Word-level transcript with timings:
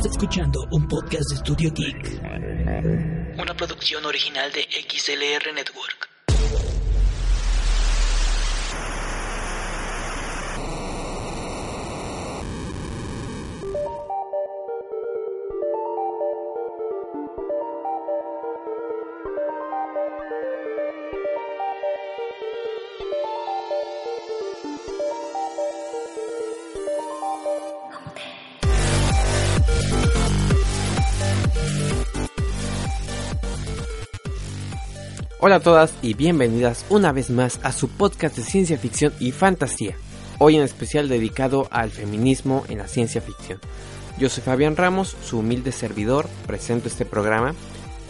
Estás 0.00 0.12
escuchando 0.12 0.66
un 0.70 0.88
podcast 0.88 1.30
de 1.30 1.36
Studio 1.36 1.70
Geek. 1.74 2.22
Una 3.38 3.54
producción 3.54 4.06
original 4.06 4.50
de 4.50 4.62
XLR 4.62 5.52
Network. 5.52 6.09
Hola 35.42 35.56
a 35.56 35.60
todas 35.60 35.94
y 36.02 36.12
bienvenidas 36.12 36.84
una 36.90 37.12
vez 37.12 37.30
más 37.30 37.60
a 37.62 37.72
su 37.72 37.88
podcast 37.88 38.36
de 38.36 38.42
ciencia 38.42 38.76
ficción 38.76 39.14
y 39.20 39.32
fantasía, 39.32 39.96
hoy 40.36 40.56
en 40.56 40.62
especial 40.62 41.08
dedicado 41.08 41.66
al 41.70 41.90
feminismo 41.90 42.64
en 42.68 42.76
la 42.76 42.86
ciencia 42.86 43.22
ficción. 43.22 43.58
Yo 44.18 44.28
soy 44.28 44.42
Fabián 44.42 44.76
Ramos, 44.76 45.16
su 45.24 45.38
humilde 45.38 45.72
servidor, 45.72 46.28
presento 46.46 46.88
este 46.88 47.06
programa. 47.06 47.54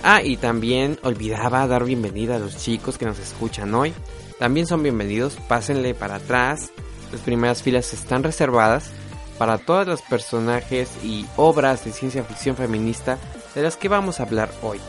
Ah, 0.03 0.23
y 0.25 0.39
también 0.39 0.99
olvidaba 1.05 1.69
dar 1.69 1.85
bienvenida 1.85 2.35
a 2.35 2.41
los 2.41 2.57
chicos 2.57 2.99
que 2.99 3.07
nos 3.07 3.21
escuchan 3.21 3.73
hoy. 3.77 3.95
También 4.41 4.67
son 4.67 4.83
bienvenidos, 4.83 5.37
pásenle 5.47 5.95
para 5.95 6.17
atrás, 6.17 6.73
las 7.13 7.21
primeras 7.21 7.63
filas 7.63 7.95
están 7.95 8.25
reservadas 8.25 8.91
para 9.39 9.59
todos 9.59 9.87
los 9.87 10.03
personajes 10.03 10.91
y 11.05 11.27
obras 11.37 11.85
de 11.85 11.93
ciencia 11.93 12.25
ficción 12.25 12.57
feminista 12.57 13.19
de 13.55 13.63
las 13.63 13.77
que 13.77 13.89
vamos 13.89 14.19
a 14.19 14.25
hablar 14.25 14.51
hoy. 14.63 14.81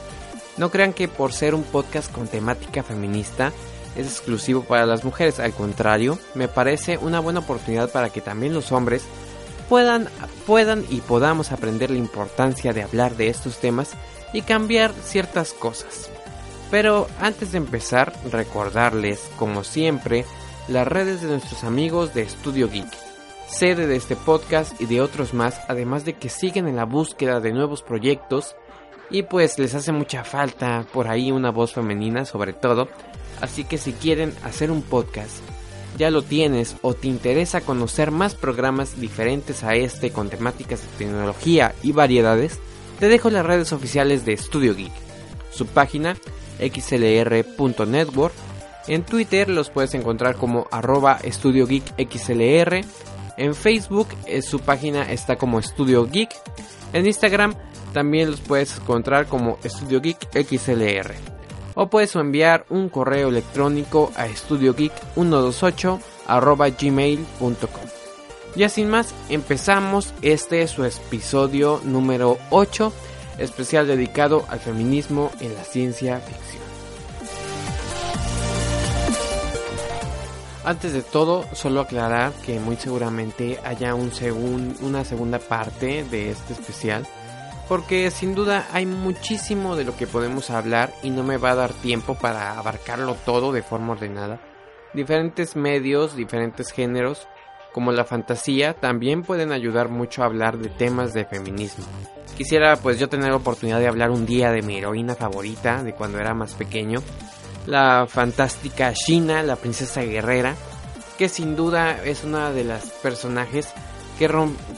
No 0.57 0.69
crean 0.69 0.93
que 0.93 1.07
por 1.07 1.33
ser 1.33 1.55
un 1.55 1.63
podcast 1.63 2.11
con 2.11 2.27
temática 2.27 2.83
feminista 2.83 3.51
es 3.95 4.07
exclusivo 4.07 4.63
para 4.63 4.85
las 4.85 5.03
mujeres, 5.03 5.39
al 5.39 5.53
contrario, 5.53 6.17
me 6.33 6.47
parece 6.47 6.97
una 6.97 7.19
buena 7.19 7.39
oportunidad 7.39 7.91
para 7.91 8.09
que 8.09 8.21
también 8.21 8.53
los 8.53 8.71
hombres 8.71 9.03
puedan, 9.67 10.09
puedan 10.45 10.85
y 10.89 11.01
podamos 11.01 11.51
aprender 11.51 11.91
la 11.91 11.97
importancia 11.97 12.73
de 12.73 12.83
hablar 12.83 13.15
de 13.15 13.27
estos 13.27 13.59
temas 13.59 13.91
y 14.33 14.41
cambiar 14.41 14.93
ciertas 15.03 15.53
cosas. 15.53 16.09
Pero 16.69 17.07
antes 17.19 17.51
de 17.51 17.57
empezar, 17.57 18.13
recordarles, 18.31 19.19
como 19.37 19.63
siempre, 19.63 20.25
las 20.67 20.87
redes 20.87 21.21
de 21.21 21.27
nuestros 21.27 21.65
amigos 21.65 22.13
de 22.13 22.27
Studio 22.27 22.69
Geek, 22.69 22.87
sede 23.47 23.87
de 23.87 23.97
este 23.97 24.15
podcast 24.15 24.79
y 24.79 24.85
de 24.85 25.01
otros 25.01 25.33
más, 25.33 25.59
además 25.67 26.05
de 26.05 26.13
que 26.13 26.29
siguen 26.29 26.69
en 26.69 26.77
la 26.77 26.85
búsqueda 26.85 27.41
de 27.41 27.51
nuevos 27.51 27.81
proyectos 27.81 28.55
y 29.11 29.23
pues 29.23 29.59
les 29.59 29.75
hace 29.75 29.91
mucha 29.91 30.23
falta 30.23 30.85
por 30.93 31.07
ahí 31.07 31.31
una 31.31 31.51
voz 31.51 31.73
femenina 31.73 32.25
sobre 32.25 32.53
todo. 32.53 32.87
Así 33.41 33.63
que 33.63 33.77
si 33.77 33.93
quieren 33.93 34.33
hacer 34.43 34.71
un 34.71 34.81
podcast, 34.81 35.41
ya 35.97 36.09
lo 36.09 36.21
tienes 36.21 36.77
o 36.81 36.93
te 36.93 37.07
interesa 37.07 37.61
conocer 37.61 38.11
más 38.11 38.35
programas 38.35 38.99
diferentes 38.99 39.63
a 39.63 39.75
este 39.75 40.11
con 40.11 40.29
temáticas 40.29 40.81
de 40.81 41.05
tecnología 41.05 41.73
y 41.83 41.91
variedades, 41.91 42.59
te 42.99 43.07
dejo 43.07 43.29
las 43.29 43.45
redes 43.45 43.73
oficiales 43.73 44.25
de 44.25 44.37
Studio 44.37 44.75
Geek. 44.75 44.93
Su 45.51 45.65
página 45.65 46.15
xlr.network. 46.59 48.33
En 48.87 49.03
Twitter 49.03 49.49
los 49.49 49.69
puedes 49.69 49.93
encontrar 49.93 50.35
como 50.35 50.67
arroba 50.71 51.19
Studio 51.25 51.67
Geek 51.67 51.83
XLR. 52.09 52.85
En 53.37 53.55
Facebook 53.55 54.07
eh, 54.27 54.41
su 54.41 54.59
página 54.59 55.11
está 55.11 55.35
como 55.35 55.61
Studio 55.61 56.07
Geek. 56.07 56.29
En 56.93 57.05
Instagram 57.05 57.55
también 57.93 58.31
los 58.31 58.39
puedes 58.41 58.77
encontrar 58.77 59.27
como 59.27 59.57
Studio 59.63 60.01
Geek 60.01 60.29
XLR. 60.33 61.13
O 61.75 61.87
puedes 61.89 62.15
enviar 62.15 62.65
un 62.69 62.89
correo 62.89 63.29
electrónico 63.29 64.11
a 64.15 64.27
estudiogeek128 64.27 65.99
gmail.com. 66.79 67.81
Ya 68.55 68.69
sin 68.69 68.89
más, 68.89 69.13
empezamos. 69.29 70.13
Este 70.21 70.61
es 70.61 70.71
su 70.71 70.83
episodio 70.83 71.79
número 71.85 72.37
8, 72.49 72.91
especial 73.37 73.87
dedicado 73.87 74.45
al 74.49 74.59
feminismo 74.59 75.31
en 75.39 75.55
la 75.55 75.63
ciencia 75.63 76.19
ficción. 76.19 76.61
Antes 80.63 80.93
de 80.93 81.01
todo, 81.01 81.45
solo 81.53 81.81
aclarar 81.81 82.33
que 82.45 82.59
muy 82.59 82.75
seguramente 82.75 83.59
haya 83.63 83.95
un 83.95 84.11
una 84.81 85.03
segunda 85.03 85.39
parte 85.39 86.03
de 86.03 86.29
este 86.29 86.53
especial 86.53 87.07
porque 87.71 88.11
sin 88.11 88.35
duda 88.35 88.67
hay 88.73 88.85
muchísimo 88.85 89.77
de 89.77 89.85
lo 89.85 89.95
que 89.95 90.05
podemos 90.05 90.49
hablar 90.49 90.93
y 91.03 91.09
no 91.09 91.23
me 91.23 91.37
va 91.37 91.51
a 91.51 91.55
dar 91.55 91.71
tiempo 91.71 92.15
para 92.15 92.59
abarcarlo 92.59 93.15
todo 93.25 93.53
de 93.53 93.63
forma 93.63 93.93
ordenada. 93.93 94.41
Diferentes 94.93 95.55
medios, 95.55 96.17
diferentes 96.17 96.73
géneros, 96.73 97.29
como 97.71 97.93
la 97.93 98.03
fantasía, 98.03 98.73
también 98.73 99.23
pueden 99.23 99.53
ayudar 99.53 99.87
mucho 99.87 100.21
a 100.21 100.25
hablar 100.25 100.57
de 100.57 100.67
temas 100.67 101.13
de 101.13 101.23
feminismo. 101.23 101.85
Quisiera 102.35 102.75
pues 102.75 102.99
yo 102.99 103.07
tener 103.07 103.29
la 103.29 103.37
oportunidad 103.37 103.79
de 103.79 103.87
hablar 103.87 104.11
un 104.11 104.25
día 104.25 104.51
de 104.51 104.63
mi 104.63 104.75
heroína 104.75 105.15
favorita 105.15 105.81
de 105.81 105.93
cuando 105.93 106.19
era 106.19 106.33
más 106.33 106.55
pequeño, 106.55 107.01
la 107.67 108.05
fantástica 108.05 108.91
Shina, 108.91 109.43
la 109.43 109.55
princesa 109.55 110.01
guerrera, 110.01 110.55
que 111.17 111.29
sin 111.29 111.55
duda 111.55 112.03
es 112.03 112.25
una 112.25 112.51
de 112.51 112.65
las 112.65 112.83
personajes 113.01 113.73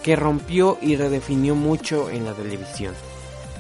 que, 0.03 0.15
rompió 0.15 0.77
y 0.81 0.95
redefinió 0.95 1.53
mucho 1.53 2.09
en 2.09 2.23
la 2.23 2.33
televisión. 2.33 2.93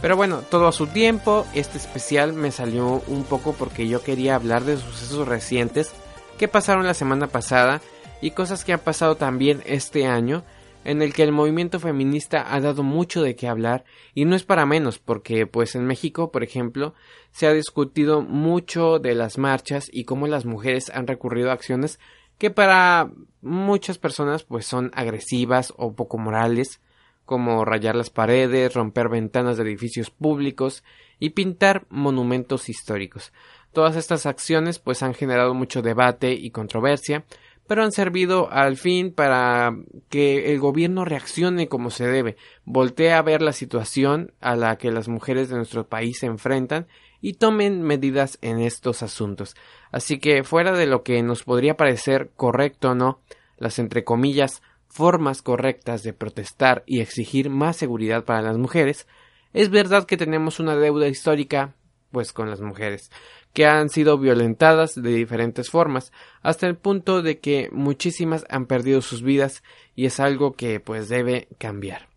Pero 0.01 0.15
bueno, 0.15 0.39
todo 0.49 0.67
a 0.67 0.71
su 0.71 0.87
tiempo, 0.87 1.45
este 1.53 1.77
especial 1.77 2.31
me 2.31 2.51
salió 2.51 3.01
un 3.07 3.23
poco 3.23 3.53
porque 3.53 3.87
yo 3.87 4.01
quería 4.01 4.35
hablar 4.35 4.63
de 4.63 4.77
sucesos 4.77 5.27
recientes 5.27 5.91
que 6.37 6.47
pasaron 6.47 6.85
la 6.85 6.93
semana 6.93 7.27
pasada 7.27 7.81
y 8.21 8.31
cosas 8.31 8.63
que 8.63 8.71
han 8.71 8.79
pasado 8.79 9.15
también 9.15 9.61
este 9.65 10.05
año 10.05 10.43
en 10.85 11.01
el 11.01 11.13
que 11.13 11.23
el 11.23 11.31
movimiento 11.31 11.79
feminista 11.79 12.53
ha 12.53 12.59
dado 12.59 12.83
mucho 12.83 13.21
de 13.21 13.35
qué 13.35 13.47
hablar 13.47 13.83
y 14.13 14.25
no 14.25 14.35
es 14.35 14.43
para 14.43 14.65
menos 14.65 14.99
porque 14.99 15.47
pues 15.47 15.75
en 15.75 15.85
México 15.85 16.31
por 16.31 16.43
ejemplo 16.43 16.93
se 17.31 17.47
ha 17.47 17.53
discutido 17.53 18.21
mucho 18.21 18.99
de 18.99 19.15
las 19.15 19.37
marchas 19.37 19.89
y 19.91 20.03
cómo 20.03 20.27
las 20.27 20.43
mujeres 20.43 20.89
han 20.93 21.07
recurrido 21.07 21.49
a 21.49 21.53
acciones 21.53 21.99
que 22.43 22.51
para 22.51 23.09
muchas 23.41 23.97
personas 23.97 24.43
pues 24.43 24.65
son 24.65 24.91
agresivas 24.95 25.73
o 25.77 25.93
poco 25.93 26.17
morales, 26.17 26.81
como 27.23 27.63
rayar 27.63 27.95
las 27.95 28.09
paredes, 28.09 28.73
romper 28.73 29.07
ventanas 29.07 29.55
de 29.55 29.63
edificios 29.63 30.09
públicos 30.09 30.83
y 31.19 31.29
pintar 31.29 31.85
monumentos 31.87 32.67
históricos. 32.67 33.31
Todas 33.71 33.95
estas 33.95 34.25
acciones 34.25 34.77
pues 34.77 35.03
han 35.03 35.13
generado 35.13 35.53
mucho 35.53 35.81
debate 35.81 36.33
y 36.33 36.49
controversia, 36.49 37.23
pero 37.65 37.81
han 37.81 37.93
servido 37.93 38.51
al 38.51 38.75
fin 38.75 39.13
para 39.13 39.73
que 40.09 40.51
el 40.51 40.59
gobierno 40.59 41.05
reaccione 41.05 41.69
como 41.69 41.91
se 41.91 42.07
debe, 42.07 42.35
voltee 42.65 43.13
a 43.13 43.21
ver 43.21 43.41
la 43.41 43.53
situación 43.53 44.33
a 44.41 44.57
la 44.57 44.77
que 44.77 44.91
las 44.91 45.07
mujeres 45.07 45.47
de 45.47 45.55
nuestro 45.55 45.87
país 45.87 46.19
se 46.19 46.25
enfrentan 46.25 46.87
y 47.23 47.35
tomen 47.35 47.81
medidas 47.81 48.37
en 48.41 48.59
estos 48.59 49.01
asuntos. 49.01 49.55
Así 49.93 50.19
que 50.19 50.43
fuera 50.43 50.73
de 50.73 50.85
lo 50.85 51.03
que 51.03 51.23
nos 51.23 51.43
podría 51.43 51.77
parecer 51.77 52.31
correcto 52.35 52.89
o 52.89 52.95
no, 52.95 53.21
las 53.57 53.79
entre 53.79 54.03
comillas 54.03 54.61
formas 54.89 55.41
correctas 55.41 56.03
de 56.03 56.11
protestar 56.11 56.83
y 56.85 56.99
exigir 56.99 57.49
más 57.49 57.77
seguridad 57.77 58.25
para 58.25 58.41
las 58.41 58.57
mujeres, 58.57 59.07
es 59.53 59.69
verdad 59.69 60.05
que 60.05 60.17
tenemos 60.17 60.59
una 60.59 60.75
deuda 60.75 61.07
histórica 61.07 61.75
pues 62.11 62.33
con 62.33 62.49
las 62.49 62.59
mujeres, 62.59 63.09
que 63.53 63.65
han 63.67 63.87
sido 63.87 64.17
violentadas 64.17 64.93
de 64.93 65.13
diferentes 65.13 65.69
formas, 65.69 66.11
hasta 66.41 66.67
el 66.67 66.75
punto 66.75 67.21
de 67.21 67.39
que 67.39 67.69
muchísimas 67.71 68.45
han 68.49 68.65
perdido 68.65 69.01
sus 69.01 69.23
vidas 69.23 69.63
y 69.95 70.07
es 70.07 70.19
algo 70.19 70.53
que 70.53 70.81
pues 70.81 71.07
debe 71.07 71.47
cambiar. 71.57 72.12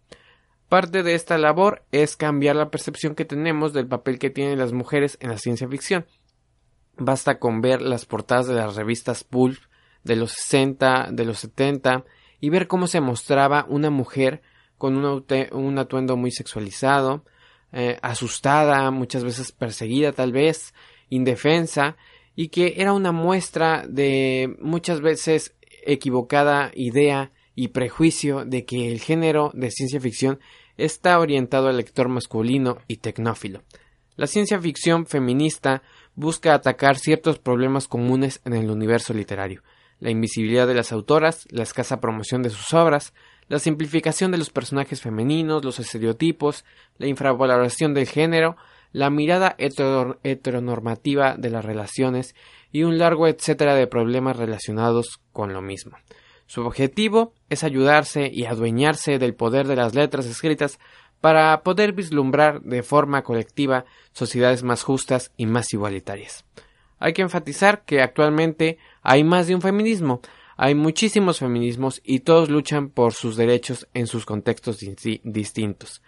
Parte 0.69 1.05
de 1.05 1.15
esta 1.15 1.39
labor 1.39 1.85
es 1.93 2.17
cambiar 2.17 2.57
la 2.57 2.71
percepción 2.71 3.15
que 3.15 3.25
tenemos 3.25 3.73
del 3.73 3.87
papel 3.87 4.19
que 4.19 4.31
tienen 4.31 4.59
las 4.59 4.73
mujeres 4.73 5.17
en 5.21 5.31
la 5.31 5.39
ciencia 5.39 5.69
ficción. 5.69 6.07
Basta 6.97 7.39
con 7.39 7.61
ver 7.61 7.83
las 7.83 8.05
portadas 8.05 8.49
de 8.49 8.55
las 8.55 8.75
revistas 8.75 9.23
Pulp 9.23 9.59
de 10.03 10.17
los 10.17 10.33
60, 10.33 11.09
de 11.13 11.25
los 11.25 11.39
70 11.41 12.05
y 12.41 12.51
ver 12.51 12.67
cómo 12.67 12.87
se 12.87 13.01
mostraba 13.01 13.67
una 13.69 13.91
mujer 13.91 14.43
con 14.79 14.97
un, 14.97 15.79
atuendo 15.79 16.17
muy 16.17 16.31
sexualizado, 16.31 17.25
eh, 17.73 17.99
asustada, 18.03 18.91
muchas 18.91 19.25
veces 19.25 19.53
perseguida 19.53 20.13
tal 20.13 20.33
vez, 20.33 20.75
indefensa, 21.09 21.97
y 22.35 22.49
que 22.49 22.75
era 22.77 22.93
una 22.93 23.13
muestra 23.13 23.87
de 23.89 24.55
muchas 24.61 25.01
veces 25.01 25.55
equivocada 25.85 26.71
idea 26.75 27.33
y 27.57 27.69
prejuicio 27.69 28.45
de 28.45 28.65
que 28.65 28.93
el 28.93 29.01
género 29.01 29.51
de 29.55 29.73
ciencia 29.73 30.01
ficción 30.01 30.39
está 30.77 31.19
orientado 31.19 31.69
al 31.69 31.79
lector 31.79 32.09
masculino 32.09 32.79
y 32.87 32.99
tecnófilo. 32.99 33.63
La 34.15 34.27
ciencia 34.27 34.61
ficción 34.61 35.07
feminista 35.07 35.83
busca 36.15 36.55
atacar 36.55 36.97
ciertos 36.97 37.39
problemas 37.39 37.89
comunes 37.89 38.41
en 38.45 38.53
el 38.53 38.71
universo 38.71 39.13
literario, 39.13 39.63
la 39.99 40.11
invisibilidad 40.11 40.67
de 40.67 40.75
las 40.75 40.93
autoras, 40.93 41.47
la 41.51 41.63
escasa 41.63 42.01
promoción 42.01 42.43
de 42.43 42.51
sus 42.51 42.73
obras, 42.75 43.15
la 43.49 43.59
simplificación 43.59 44.31
de 44.31 44.39
los 44.39 44.51
personajes 44.51 45.01
femeninos, 45.01 45.65
los 45.65 45.79
estereotipos, 45.79 46.65
la 46.99 47.07
infravaloración 47.07 47.95
del 47.95 48.07
género, 48.07 48.57
la 48.93 49.11
mirada 49.11 49.57
heteronormativa 49.59 51.37
de 51.37 51.51
las 51.51 51.65
relaciones 51.65 52.35
y 52.73 52.83
un 52.83 52.99
largo 52.99 53.29
etcétera 53.29 53.75
de 53.75 53.87
problemas 53.87 54.37
relacionados 54.37 55.21
con 55.33 55.53
lo 55.53 55.63
mismo. 55.63 55.97
Su 56.47 56.65
objetivo 56.65 57.35
es 57.51 57.65
ayudarse 57.65 58.31
y 58.33 58.45
adueñarse 58.45 59.19
del 59.19 59.35
poder 59.35 59.67
de 59.67 59.77
las 59.77 59.95
letras 59.95 60.27
escritas 60.27 60.79
para 61.21 61.63
poder 61.63 61.93
vislumbrar 61.93 62.63
de 62.63 62.83
forma 62.83 63.23
colectiva 63.23 63.85
sociedades 64.13 64.63
más 64.63 64.83
justas 64.83 65.33
y 65.37 65.47
más 65.47 65.73
igualitarias. 65.73 66.45
Hay 66.99 67.13
que 67.13 67.23
enfatizar 67.23 67.85
que 67.85 68.01
actualmente 68.01 68.79
hay 69.03 69.25
más 69.25 69.47
de 69.47 69.55
un 69.55 69.61
feminismo, 69.61 70.21
hay 70.57 70.75
muchísimos 70.75 71.39
feminismos 71.39 72.01
y 72.05 72.21
todos 72.21 72.49
luchan 72.49 72.89
por 72.89 73.13
sus 73.13 73.37
derechos 73.37 73.89
en 73.93 74.07
sus 74.07 74.25
contextos 74.25 74.79
distintos. 75.23 76.03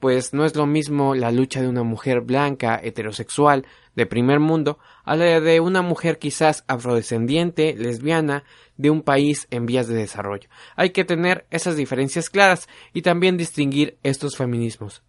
Pues 0.00 0.34
no 0.34 0.44
es 0.44 0.56
lo 0.56 0.66
mismo 0.66 1.14
la 1.14 1.30
lucha 1.30 1.60
de 1.60 1.68
una 1.68 1.84
mujer 1.84 2.22
blanca, 2.22 2.80
heterosexual, 2.82 3.64
de 3.94 4.06
primer 4.06 4.40
mundo, 4.40 4.78
a 5.04 5.16
la 5.16 5.40
de 5.40 5.60
una 5.60 5.82
mujer 5.82 6.18
quizás 6.18 6.64
afrodescendiente, 6.68 7.74
lesbiana, 7.76 8.44
de 8.76 8.90
un 8.90 9.02
país 9.02 9.46
en 9.50 9.66
vías 9.66 9.86
de 9.86 9.94
desarrollo. 9.94 10.48
Hay 10.76 10.90
que 10.90 11.04
tener 11.04 11.46
esas 11.50 11.76
diferencias 11.76 12.30
claras 12.30 12.68
y 12.92 13.02
también 13.02 13.36
distinguir 13.36 13.98
estos 14.02 14.36
feminismos. 14.36 15.02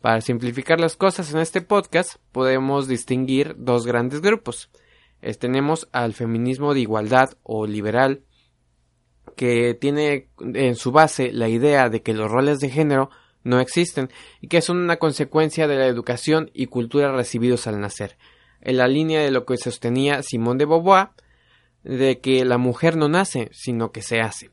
Para 0.00 0.20
simplificar 0.20 0.78
las 0.78 0.96
cosas 0.96 1.32
en 1.34 1.40
este 1.40 1.60
podcast, 1.60 2.16
podemos 2.30 2.86
distinguir 2.86 3.56
dos 3.58 3.86
grandes 3.86 4.20
grupos. 4.20 4.70
tenemos 5.40 5.88
al 5.90 6.14
feminismo 6.14 6.72
de 6.72 6.80
igualdad 6.80 7.30
o 7.42 7.66
liberal, 7.66 8.22
que 9.36 9.74
tiene 9.74 10.28
en 10.40 10.76
su 10.76 10.92
base 10.92 11.32
la 11.32 11.48
idea 11.48 11.88
de 11.88 12.02
que 12.02 12.14
los 12.14 12.30
roles 12.30 12.60
de 12.60 12.70
género 12.70 13.10
no 13.48 13.60
existen 13.60 14.10
y 14.40 14.48
que 14.48 14.60
son 14.60 14.78
una 14.78 14.98
consecuencia 14.98 15.66
de 15.66 15.76
la 15.76 15.86
educación 15.86 16.50
y 16.52 16.66
cultura 16.66 17.10
recibidos 17.12 17.66
al 17.66 17.80
nacer, 17.80 18.16
en 18.60 18.76
la 18.76 18.86
línea 18.86 19.22
de 19.22 19.30
lo 19.30 19.46
que 19.46 19.56
sostenía 19.56 20.22
Simón 20.22 20.58
de 20.58 20.66
Beauvoir, 20.66 21.10
de 21.82 22.20
que 22.20 22.44
la 22.44 22.58
mujer 22.58 22.96
no 22.96 23.08
nace, 23.08 23.48
sino 23.52 23.90
que 23.90 24.02
se 24.02 24.20
hace. 24.20 24.50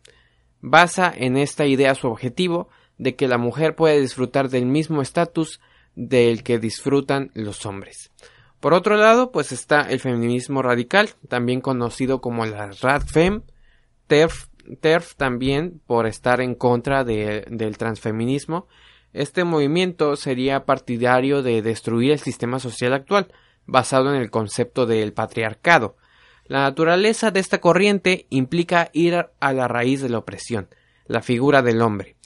Basa 0.62 1.14
en 1.16 1.38
esta 1.38 1.66
idea 1.66 1.96
su 1.96 2.08
objetivo 2.08 2.70
de 2.98 3.16
que 3.16 3.28
la 3.28 3.38
mujer 3.38 3.76
puede 3.76 4.00
disfrutar 4.00 4.50
del 4.50 4.66
mismo 4.66 5.02
estatus 5.02 5.60
del 5.96 6.44
que 6.44 6.60
disfrutan 6.60 7.32
los 7.34 7.66
hombres. 7.66 8.12
Por 8.60 8.74
otro 8.74 8.96
lado, 8.96 9.32
pues 9.32 9.52
está 9.52 9.82
el 9.82 10.00
feminismo 10.00 10.62
radical, 10.62 11.10
también 11.28 11.62
conocido 11.62 12.22
como 12.22 12.46
la 12.46 12.72
Radfem, 12.72 13.44
TERF 14.08 14.48
TERF 14.80 15.16
también 15.16 15.82
por 15.86 16.08
estar 16.08 16.42
en 16.42 16.56
contra 16.56 17.04
del 17.04 17.78
transfeminismo. 17.78 18.68
Este 19.16 19.46
movimiento 19.46 20.18
sería 20.18 20.66
partidario 20.66 21.42
de 21.42 21.62
destruir 21.62 22.12
el 22.12 22.20
sistema 22.20 22.60
social 22.60 22.92
actual, 22.92 23.32
basado 23.66 24.14
en 24.14 24.22
el 24.22 24.30
concepto 24.30 24.86
del 24.86 25.14
patriarcado. 25.14 25.96
La 26.48 26.64
naturaleza 26.64 27.32
de 27.32 27.40
esta 27.40 27.62
corriente 27.62 28.28
implica 28.30 28.90
ir 28.92 29.28
a 29.40 29.54
la 29.54 29.70
raíz 29.70 30.02
de 30.02 30.10
la 30.10 30.18
opresión, 30.18 30.68
la 31.08 31.22
figura 31.22 31.62
del 31.62 31.82
hombre. 31.82 32.18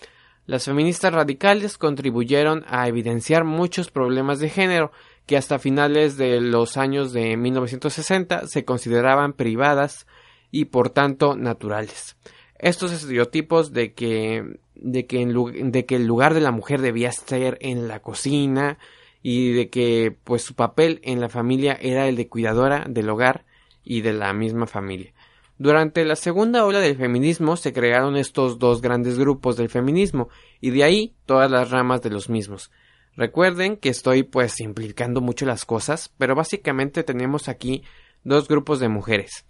Las 0.47 0.65
feministas 0.65 1.13
radicales 1.13 1.77
contribuyeron 1.77 2.65
a 2.67 2.87
evidenciar 2.87 3.43
muchos 3.43 3.91
problemas 3.91 4.39
de 4.39 4.49
género 4.49 4.91
que 5.27 5.37
hasta 5.37 5.59
finales 5.59 6.17
de 6.17 6.41
los 6.41 6.75
años 6.75 7.13
de 7.13 7.37
1960 7.37 8.47
se 8.47 8.65
consideraban 8.65 9.33
privadas 9.33 10.07
y 10.49 10.65
por 10.65 10.89
tanto 10.89 11.35
naturales. 11.35 12.17
Estos 12.59 12.91
estereotipos 12.91 13.71
de 13.71 13.93
que, 13.93 14.59
de 14.75 15.07
que, 15.07 15.25
de 15.25 15.85
que 15.85 15.95
el 15.95 16.05
lugar 16.05 16.33
de 16.33 16.41
la 16.41 16.51
mujer 16.51 16.81
debía 16.81 17.07
estar 17.07 17.57
en 17.61 17.87
la 17.87 18.01
cocina 18.01 18.77
y 19.23 19.53
de 19.53 19.69
que 19.69 20.17
pues 20.25 20.43
su 20.43 20.55
papel 20.55 20.99
en 21.03 21.21
la 21.21 21.29
familia 21.29 21.77
era 21.81 22.07
el 22.07 22.17
de 22.17 22.27
cuidadora 22.27 22.85
del 22.87 23.09
hogar 23.09 23.45
y 23.83 24.01
de 24.01 24.11
la 24.11 24.33
misma 24.33 24.67
familia. 24.67 25.13
Durante 25.57 26.03
la 26.03 26.17
segunda 26.17 26.65
ola 26.65 26.79
del 26.79 26.97
feminismo 26.97 27.55
se 27.55 27.71
crearon 27.71 28.17
estos 28.17 28.59
dos 28.59 28.81
grandes 28.81 29.17
grupos 29.17 29.55
del 29.55 29.69
feminismo 29.69 30.27
y 30.59 30.71
de 30.71 30.83
ahí 30.83 31.15
todas 31.25 31.49
las 31.49 31.71
ramas 31.71 32.01
de 32.01 32.09
los 32.09 32.29
mismos. 32.29 32.71
Recuerden 33.15 33.77
que 33.77 33.89
estoy 33.89 34.23
pues 34.23 34.53
simplificando 34.53 35.21
mucho 35.21 35.45
las 35.45 35.63
cosas, 35.63 36.13
pero 36.17 36.35
básicamente 36.35 37.03
tenemos 37.03 37.47
aquí 37.47 37.83
dos 38.23 38.49
grupos 38.49 38.81
de 38.81 38.89
mujeres 38.89 39.45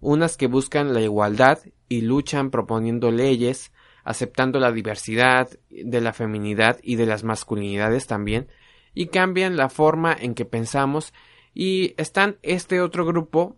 unas 0.00 0.36
que 0.36 0.46
buscan 0.46 0.92
la 0.92 1.00
igualdad 1.00 1.58
y 1.88 2.02
luchan 2.02 2.50
proponiendo 2.50 3.10
leyes, 3.10 3.72
aceptando 4.04 4.58
la 4.58 4.72
diversidad 4.72 5.48
de 5.70 6.00
la 6.00 6.12
feminidad 6.12 6.78
y 6.82 6.96
de 6.96 7.06
las 7.06 7.24
masculinidades 7.24 8.06
también, 8.06 8.48
y 8.94 9.06
cambian 9.06 9.56
la 9.56 9.68
forma 9.68 10.16
en 10.18 10.34
que 10.34 10.44
pensamos, 10.44 11.12
y 11.54 11.94
están 11.96 12.36
este 12.42 12.80
otro 12.80 13.06
grupo 13.06 13.56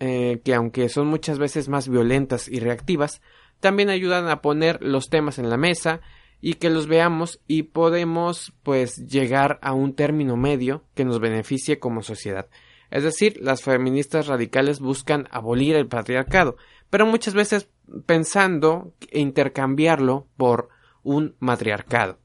eh, 0.00 0.40
que 0.44 0.54
aunque 0.54 0.88
son 0.88 1.06
muchas 1.06 1.38
veces 1.38 1.68
más 1.68 1.88
violentas 1.88 2.48
y 2.48 2.58
reactivas, 2.58 3.22
también 3.60 3.88
ayudan 3.88 4.28
a 4.28 4.42
poner 4.42 4.82
los 4.82 5.08
temas 5.08 5.38
en 5.38 5.48
la 5.48 5.56
mesa 5.56 6.00
y 6.40 6.54
que 6.54 6.68
los 6.68 6.86
veamos 6.86 7.40
y 7.46 7.62
podemos 7.62 8.52
pues 8.62 9.06
llegar 9.06 9.58
a 9.62 9.72
un 9.72 9.94
término 9.94 10.36
medio 10.36 10.84
que 10.94 11.04
nos 11.04 11.20
beneficie 11.20 11.78
como 11.78 12.02
sociedad. 12.02 12.48
Es 12.94 13.02
decir, 13.02 13.40
las 13.42 13.60
feministas 13.60 14.28
radicales 14.28 14.78
buscan 14.78 15.26
abolir 15.32 15.74
el 15.74 15.88
patriarcado, 15.88 16.56
pero 16.90 17.06
muchas 17.06 17.34
veces 17.34 17.68
pensando 18.06 18.94
intercambiarlo 19.10 20.28
por 20.36 20.68
un 21.02 21.34
matriarcado, 21.40 22.20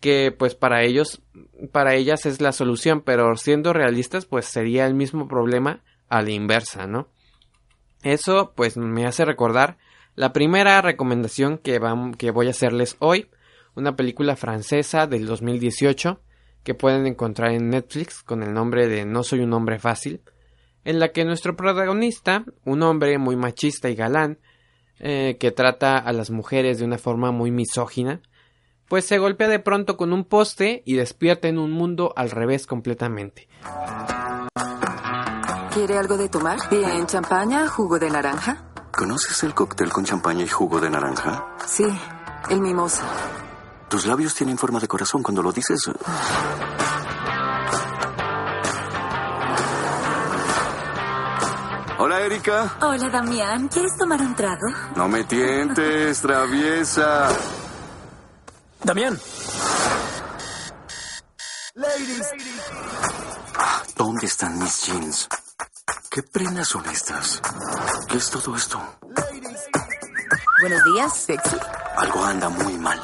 que 0.00 0.30
pues 0.30 0.54
para 0.54 0.82
ellos, 0.82 1.22
para 1.72 1.94
ellas 1.94 2.26
es 2.26 2.42
la 2.42 2.52
solución, 2.52 3.00
pero 3.00 3.34
siendo 3.36 3.72
realistas, 3.72 4.26
pues 4.26 4.44
sería 4.44 4.86
el 4.86 4.92
mismo 4.92 5.28
problema 5.28 5.80
a 6.10 6.20
la 6.20 6.30
inversa, 6.30 6.86
¿no? 6.86 7.08
Eso 8.02 8.52
pues 8.54 8.76
me 8.76 9.06
hace 9.06 9.24
recordar 9.24 9.78
la 10.14 10.34
primera 10.34 10.82
recomendación 10.82 11.56
que, 11.56 11.80
que 12.18 12.30
voy 12.32 12.48
a 12.48 12.50
hacerles 12.50 12.96
hoy, 12.98 13.30
una 13.74 13.96
película 13.96 14.36
francesa 14.36 15.06
del 15.06 15.24
2018 15.24 16.20
que 16.64 16.74
pueden 16.74 17.06
encontrar 17.06 17.52
en 17.52 17.70
Netflix 17.70 18.22
con 18.22 18.42
el 18.42 18.52
nombre 18.52 18.88
de 18.88 19.04
No 19.04 19.22
soy 19.22 19.40
un 19.40 19.52
hombre 19.52 19.78
fácil, 19.78 20.22
en 20.84 20.98
la 20.98 21.12
que 21.12 21.24
nuestro 21.24 21.56
protagonista, 21.56 22.44
un 22.64 22.82
hombre 22.82 23.18
muy 23.18 23.36
machista 23.36 23.88
y 23.88 23.94
galán, 23.94 24.38
eh, 24.98 25.36
que 25.40 25.50
trata 25.50 25.98
a 25.98 26.12
las 26.12 26.30
mujeres 26.30 26.78
de 26.78 26.84
una 26.84 26.98
forma 26.98 27.32
muy 27.32 27.50
misógina, 27.50 28.20
pues 28.88 29.04
se 29.04 29.18
golpea 29.18 29.48
de 29.48 29.58
pronto 29.58 29.96
con 29.96 30.12
un 30.12 30.24
poste 30.24 30.82
y 30.84 30.94
despierta 30.94 31.48
en 31.48 31.58
un 31.58 31.72
mundo 31.72 32.12
al 32.14 32.30
revés 32.30 32.66
completamente. 32.66 33.48
¿Quiere 35.72 35.96
algo 35.96 36.18
de 36.18 36.28
tomar? 36.28 36.58
Bien, 36.70 37.06
champaña, 37.06 37.66
jugo 37.66 37.98
de 37.98 38.10
naranja. 38.10 38.66
¿Conoces 38.92 39.42
el 39.42 39.54
cóctel 39.54 39.90
con 39.90 40.04
champaña 40.04 40.44
y 40.44 40.48
jugo 40.48 40.78
de 40.78 40.90
naranja? 40.90 41.56
Sí, 41.66 41.86
el 42.50 42.60
mimosa. 42.60 43.06
Tus 43.92 44.06
labios 44.06 44.34
tienen 44.34 44.56
forma 44.56 44.80
de 44.80 44.88
corazón 44.88 45.22
cuando 45.22 45.42
lo 45.42 45.52
dices. 45.52 45.82
Hola, 51.98 52.20
Erika. 52.22 52.74
Hola, 52.80 53.10
Damián. 53.10 53.68
¿Quieres 53.68 53.92
tomar 53.98 54.18
un 54.22 54.34
trago? 54.34 54.66
No 54.96 55.08
me 55.08 55.24
tientes, 55.24 56.20
traviesa. 56.22 57.28
Damián. 58.82 59.20
Ladies. 61.74 62.30
Ah, 63.58 63.82
¿Dónde 63.94 64.24
están 64.24 64.58
mis 64.58 64.86
jeans? 64.86 65.28
¿Qué 66.10 66.22
prendas 66.22 66.68
son 66.68 66.86
estas? 66.86 67.42
¿Qué 68.08 68.16
es 68.16 68.30
todo 68.30 68.56
esto? 68.56 68.80
Buenos 70.62 70.82
días, 70.84 71.14
sexy. 71.14 71.56
Algo 71.98 72.24
anda 72.24 72.48
muy 72.48 72.78
mal. 72.78 72.98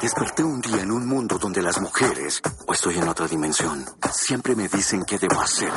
Desperté 0.00 0.44
un 0.44 0.60
día 0.60 0.82
en 0.82 0.90
un 0.90 1.06
mundo 1.06 1.38
donde 1.38 1.62
las 1.62 1.80
mujeres, 1.80 2.42
o 2.66 2.72
estoy 2.72 2.98
en 2.98 3.08
otra 3.08 3.26
dimensión, 3.26 3.84
siempre 4.12 4.54
me 4.54 4.68
dicen 4.68 5.02
qué 5.04 5.18
debo 5.18 5.40
hacer. 5.40 5.70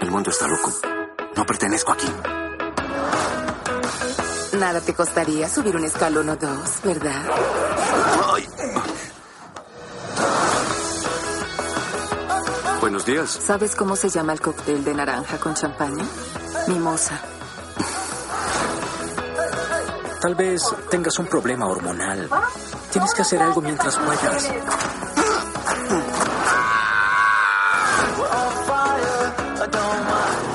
El 0.00 0.10
mundo 0.10 0.30
está 0.30 0.46
loco. 0.48 0.72
No 1.36 1.44
pertenezco 1.44 1.92
aquí. 1.92 2.08
Nada 4.58 4.80
te 4.80 4.94
costaría 4.94 5.48
subir 5.50 5.76
un 5.76 5.84
escalón 5.84 6.30
o 6.30 6.36
dos, 6.36 6.80
¿verdad? 6.82 7.22
Ay. 8.32 8.48
Buenos 12.96 13.12
días. 13.12 13.44
¿Sabes 13.44 13.76
cómo 13.76 13.94
se 13.94 14.08
llama 14.08 14.32
el 14.32 14.40
cóctel 14.40 14.82
de 14.82 14.94
naranja 14.94 15.36
con 15.36 15.52
champaña? 15.52 16.02
Mimosa. 16.66 17.20
Tal 20.22 20.34
vez 20.34 20.62
tengas 20.88 21.18
un 21.18 21.26
problema 21.26 21.66
hormonal. 21.66 22.26
Tienes 22.90 23.12
que 23.12 23.20
hacer 23.20 23.42
algo 23.42 23.60
mientras 23.60 23.98
juegas. 23.98 24.50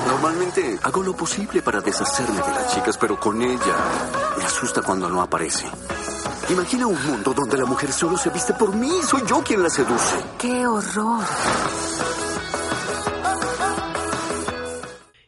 Normalmente 0.08 0.80
hago 0.82 1.02
lo 1.04 1.14
posible 1.14 1.62
para 1.62 1.80
deshacerme 1.80 2.42
de 2.42 2.48
las 2.48 2.74
chicas, 2.74 2.98
pero 2.98 3.20
con 3.20 3.40
ella 3.40 3.76
me 4.36 4.44
asusta 4.44 4.82
cuando 4.82 5.08
no 5.08 5.22
aparece. 5.22 5.64
Imagina 6.48 6.88
un 6.88 7.06
mundo 7.06 7.32
donde 7.34 7.56
la 7.56 7.66
mujer 7.66 7.92
solo 7.92 8.18
se 8.18 8.30
viste 8.30 8.52
por 8.54 8.74
mí. 8.74 8.90
Soy 9.08 9.22
yo 9.28 9.44
quien 9.44 9.62
la 9.62 9.70
seduce. 9.70 10.16
¡Qué 10.38 10.66
horror! 10.66 11.22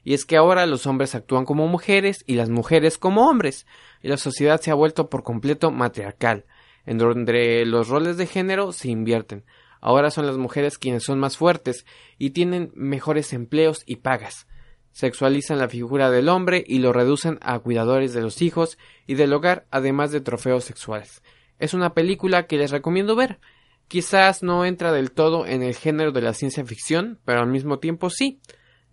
Y 0.04 0.12
es 0.12 0.26
que 0.26 0.36
ahora 0.36 0.66
los 0.66 0.86
hombres 0.86 1.14
actúan 1.14 1.46
como 1.46 1.66
mujeres 1.66 2.22
y 2.26 2.34
las 2.34 2.50
mujeres 2.50 2.98
como 2.98 3.28
hombres, 3.28 3.66
y 4.02 4.08
la 4.08 4.18
sociedad 4.18 4.60
se 4.60 4.70
ha 4.70 4.74
vuelto 4.74 5.08
por 5.08 5.24
completo 5.24 5.70
matriarcal, 5.70 6.44
en 6.84 6.98
donde 6.98 7.64
los 7.64 7.88
roles 7.88 8.18
de 8.18 8.26
género 8.26 8.72
se 8.72 8.90
invierten. 8.90 9.44
Ahora 9.80 10.10
son 10.10 10.26
las 10.26 10.36
mujeres 10.36 10.78
quienes 10.78 11.04
son 11.04 11.18
más 11.18 11.36
fuertes 11.36 11.86
y 12.18 12.30
tienen 12.30 12.70
mejores 12.74 13.32
empleos 13.32 13.82
y 13.86 13.96
pagas. 13.96 14.46
Sexualizan 14.92 15.58
la 15.58 15.68
figura 15.68 16.10
del 16.10 16.28
hombre 16.28 16.64
y 16.66 16.78
lo 16.78 16.92
reducen 16.92 17.38
a 17.42 17.58
cuidadores 17.58 18.14
de 18.14 18.20
los 18.20 18.40
hijos 18.42 18.78
y 19.06 19.14
del 19.14 19.32
hogar, 19.32 19.66
además 19.70 20.12
de 20.12 20.20
trofeos 20.20 20.64
sexuales. 20.64 21.22
Es 21.58 21.74
una 21.74 21.94
película 21.94 22.46
que 22.46 22.58
les 22.58 22.70
recomiendo 22.70 23.16
ver. 23.16 23.40
Quizás 23.88 24.42
no 24.42 24.64
entra 24.64 24.92
del 24.92 25.12
todo 25.12 25.46
en 25.46 25.62
el 25.62 25.74
género 25.74 26.12
de 26.12 26.22
la 26.22 26.32
ciencia 26.32 26.64
ficción, 26.64 27.18
pero 27.24 27.40
al 27.40 27.48
mismo 27.48 27.78
tiempo 27.78 28.08
sí 28.08 28.40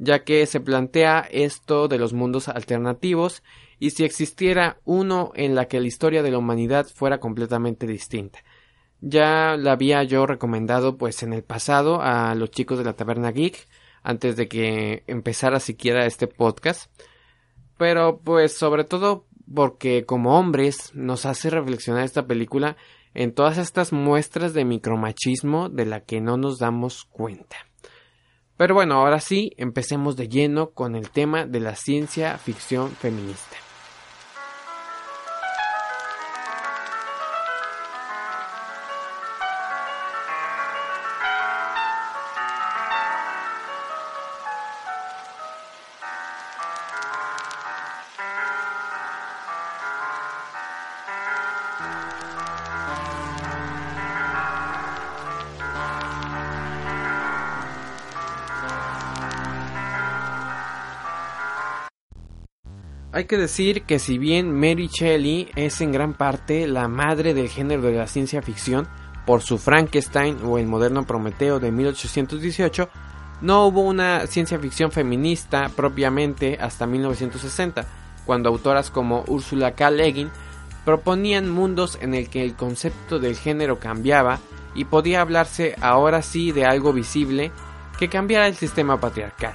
ya 0.03 0.24
que 0.24 0.48
se 0.48 0.60
plantea 0.60 1.27
esto 1.29 1.88
de 1.88 2.00
los 2.00 2.12
mundos 2.12 2.48
alternativos 2.48 3.43
y 3.77 3.91
si 3.91 4.03
existiera 4.03 4.79
uno 4.84 5.31
en 5.36 5.53
la 5.53 5.67
que 5.67 5.79
la 5.79 5.86
historia 5.86 6.24
de 6.24 6.31
la 6.31 6.39
humanidad 6.39 6.88
fuera 6.88 7.20
completamente 7.20 7.86
distinta. 7.86 8.39
Ya 9.00 9.55
la 9.58 9.74
había 9.74 10.01
yo 10.01 10.25
recomendado 10.25 10.98
pues 10.98 11.22
en 11.22 11.34
el 11.34 11.43
pasado 11.43 12.01
a 12.01 12.34
los 12.34 12.50
chicos 12.50 12.79
de 12.79 12.84
la 12.84 12.93
Taberna 12.93 13.31
Geek 13.31 13.67
antes 14.01 14.36
de 14.38 14.48
que 14.48 15.03
empezara 15.05 15.60
siquiera 15.60 16.08
este 16.08 16.25
podcast. 16.25 16.91
Pero 17.77 18.22
pues 18.24 18.58
sobre 18.58 18.86
todo 18.86 19.27
porque 19.53 20.03
como 20.05 20.39
hombres 20.39 20.96
nos 20.96 21.27
hace 21.27 21.51
reflexionar 21.51 22.05
esta 22.05 22.25
película 22.25 22.75
en 23.13 23.36
todas 23.36 23.60
estas 23.60 23.93
muestras 23.93 24.55
de 24.55 24.65
micromachismo 24.65 25.70
de 25.70 25.86
la 25.86 26.00
que 26.00 26.22
no 26.22 26.38
nos 26.38 26.58
damos 26.58 27.05
cuenta. 27.05 27.58
Pero 28.62 28.75
bueno, 28.75 28.94
ahora 28.94 29.20
sí, 29.20 29.53
empecemos 29.58 30.15
de 30.15 30.30
lleno 30.30 30.70
con 30.70 30.96
el 30.96 31.10
tema 31.10 31.48
de 31.48 31.60
la 31.60 31.75
ciencia 31.75 32.38
ficción 32.38 32.91
feminista. 32.91 33.58
Hay 63.22 63.28
que 63.28 63.38
decir 63.38 63.84
que 63.84 64.00
si 64.00 64.18
bien 64.18 64.51
Mary 64.51 64.88
Shelley 64.88 65.51
es 65.56 65.80
en 65.82 65.92
gran 65.92 66.16
parte 66.16 66.66
la 66.66 66.88
madre 66.88 67.36
del 67.36 67.50
género 67.50 67.84
de 67.84 67.92
la 67.92 68.08
ciencia 68.08 68.42
ficción, 68.42 68.88
por 69.28 69.44
su 69.44 69.60
Frankenstein 69.60 70.40
o 70.44 70.58
el 70.58 70.66
moderno 70.66 71.06
Prometeo 71.06 71.60
de 71.60 71.72
1818, 71.72 72.90
no 73.42 73.68
hubo 73.68 73.82
una 73.82 74.25
ciencia 74.25 74.58
ficción 74.58 74.92
feminista 74.92 75.70
propiamente 75.70 76.58
hasta 76.60 76.88
1960, 76.88 77.86
cuando 78.25 78.50
autoras 78.50 78.90
como 78.90 79.24
Ursula 79.28 79.75
K. 79.75 79.92
Le 79.92 80.12
Guin 80.12 80.32
proponían 80.84 81.48
mundos 81.48 82.00
en 82.01 82.16
el 82.16 82.28
que 82.28 82.44
el 82.44 82.56
concepto 82.56 83.20
del 83.20 83.36
género 83.36 83.78
cambiaba 83.78 84.40
y 84.74 84.86
podía 84.86 85.22
hablarse 85.22 85.75
ahora 85.80 86.24
sí 86.24 86.51
de 86.51 86.66
algo 86.66 86.92
visible 86.92 87.51
que 88.00 88.10
cambiara 88.10 88.48
el 88.48 88.56
sistema 88.56 89.00
patriarcal. 89.00 89.54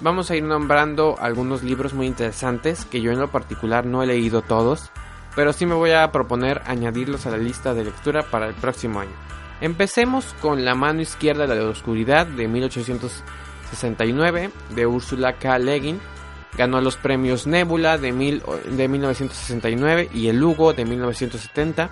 Vamos 0.00 0.30
a 0.30 0.36
ir 0.36 0.42
nombrando 0.42 1.16
algunos 1.20 1.62
libros 1.62 1.92
muy 1.92 2.06
interesantes 2.06 2.86
que 2.86 3.02
yo 3.02 3.12
en 3.12 3.18
lo 3.18 3.30
particular 3.30 3.84
no 3.84 4.02
he 4.02 4.06
leído 4.06 4.40
todos, 4.40 4.90
pero 5.36 5.52
sí 5.52 5.66
me 5.66 5.74
voy 5.74 5.90
a 5.90 6.10
proponer 6.10 6.62
añadirlos 6.64 7.26
a 7.26 7.30
la 7.30 7.36
lista 7.36 7.74
de 7.74 7.84
lectura 7.84 8.22
para 8.22 8.48
el 8.48 8.54
próximo 8.54 9.00
año. 9.00 9.12
Empecemos 9.60 10.34
con 10.40 10.64
La 10.64 10.74
mano 10.74 11.02
izquierda 11.02 11.46
de 11.46 11.54
la 11.54 11.68
oscuridad 11.68 12.26
de 12.26 12.48
1869 12.48 14.50
de 14.74 14.86
Ursula 14.86 15.34
K. 15.34 15.58
Le. 15.58 15.96
Ganó 16.56 16.80
los 16.80 16.96
premios 16.96 17.46
Nebula 17.46 17.98
de, 17.98 18.10
de 18.10 18.88
1969 18.88 20.08
y 20.14 20.28
El 20.28 20.42
Hugo 20.42 20.72
de 20.72 20.86
1970. 20.86 21.90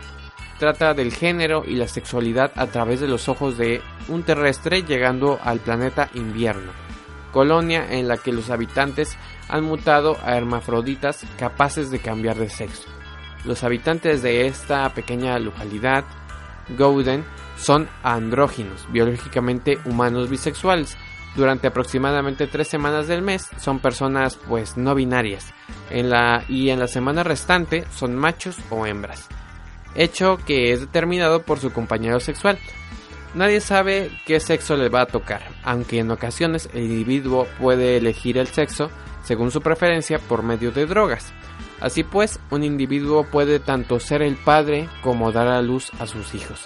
Trata 0.59 0.95
del 0.95 1.13
género 1.13 1.63
y 1.65 1.75
la 1.75 1.87
sexualidad 1.87 2.53
a 2.57 2.69
través 2.69 3.01
de 3.01 3.07
los 3.07 3.29
ojos 3.29 3.59
de 3.59 3.83
un 4.09 4.23
terrestre 4.23 4.83
llegando 4.83 5.39
al 5.45 5.61
planeta 5.61 6.09
invierno 6.15 6.88
colonia 7.33 7.87
en 7.91 8.09
la 8.09 8.17
que 8.17 8.33
los 8.33 8.51
habitantes 8.51 9.17
han 9.49 9.65
mutado 9.65 10.17
a 10.23 10.37
hermafroditas 10.37 11.25
capaces 11.39 11.91
de 11.91 12.01
cambiar 12.01 12.37
de 12.37 12.51
sexo. 12.51 12.89
Los 13.45 13.65
habitantes 13.65 14.23
de 14.23 14.47
esta 14.47 14.89
pequeña 14.95 15.39
localidad, 15.39 16.05
Gouden, 16.77 17.25
son 17.57 17.89
andróginos, 18.03 18.87
biológicamente 18.91 19.79
humanos 19.85 20.29
bisexuales. 20.29 20.97
Durante 21.35 21.69
aproximadamente 21.69 22.47
tres 22.47 22.69
semanas 22.69 23.07
del 23.07 23.23
mes 23.23 23.49
son 23.59 23.79
personas 23.79 24.37
pues 24.37 24.77
no 24.77 24.95
binarias. 24.95 25.53
Y 25.91 26.71
en 26.71 26.79
la 26.79 26.89
semana 26.89 27.23
restante 27.23 27.85
son 27.95 28.17
machos 28.17 28.57
o 28.71 28.87
hembras. 28.87 29.29
Hecho 29.95 30.39
que 30.45 30.73
es 30.73 30.81
determinado 30.81 31.43
por 31.43 31.59
su 31.59 31.73
compañero 31.73 32.21
sexual. 32.21 32.59
Nadie 33.35 33.61
sabe 33.61 34.11
qué 34.27 34.41
sexo 34.41 34.77
le 34.77 34.89
va 34.89 35.03
a 35.03 35.07
tocar, 35.07 35.43
aunque 35.63 35.99
en 35.99 36.11
ocasiones 36.11 36.69
el 36.73 36.85
individuo 36.85 37.47
puede 37.61 37.97
elegir 37.99 38.39
el 38.39 38.47
sexo 38.47 38.91
según 39.23 39.51
su 39.51 39.61
preferencia 39.61 40.19
por 40.19 40.43
medio 40.43 40.71
de 40.73 40.87
drogas. 40.87 41.33
Así 41.81 42.03
pues, 42.03 42.41
un 42.51 42.65
individuo 42.65 43.25
puede 43.25 43.61
tanto 43.61 44.01
ser 44.01 44.23
el 44.23 44.37
padre 44.37 44.89
como 45.03 45.31
dar 45.31 45.49
a 45.49 45.63
luz 45.63 45.93
a 46.01 46.07
sus 46.07 46.35
hijos, 46.35 46.65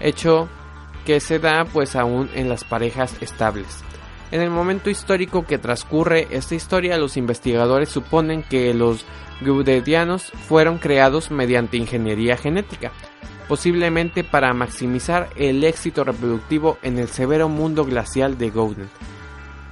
hecho 0.00 0.48
que 1.06 1.18
se 1.18 1.38
da 1.38 1.64
pues 1.64 1.96
aún 1.96 2.30
en 2.34 2.48
las 2.48 2.62
parejas 2.62 3.16
estables. 3.20 3.82
En 4.30 4.40
el 4.40 4.50
momento 4.50 4.88
histórico 4.88 5.44
que 5.44 5.58
transcurre 5.58 6.28
esta 6.30 6.54
historia, 6.54 6.96
los 6.96 7.16
investigadores 7.16 7.88
suponen 7.88 8.42
que 8.42 8.72
los 8.72 9.04
Gudedianos 9.40 10.30
fueron 10.48 10.78
creados 10.78 11.30
mediante 11.30 11.76
ingeniería 11.76 12.36
genética, 12.36 12.92
posiblemente 13.52 14.24
para 14.24 14.54
maximizar 14.54 15.28
el 15.36 15.62
éxito 15.62 16.04
reproductivo 16.04 16.78
en 16.80 16.98
el 16.98 17.08
severo 17.08 17.50
mundo 17.50 17.84
glacial 17.84 18.38
de 18.38 18.48
Golden, 18.48 18.88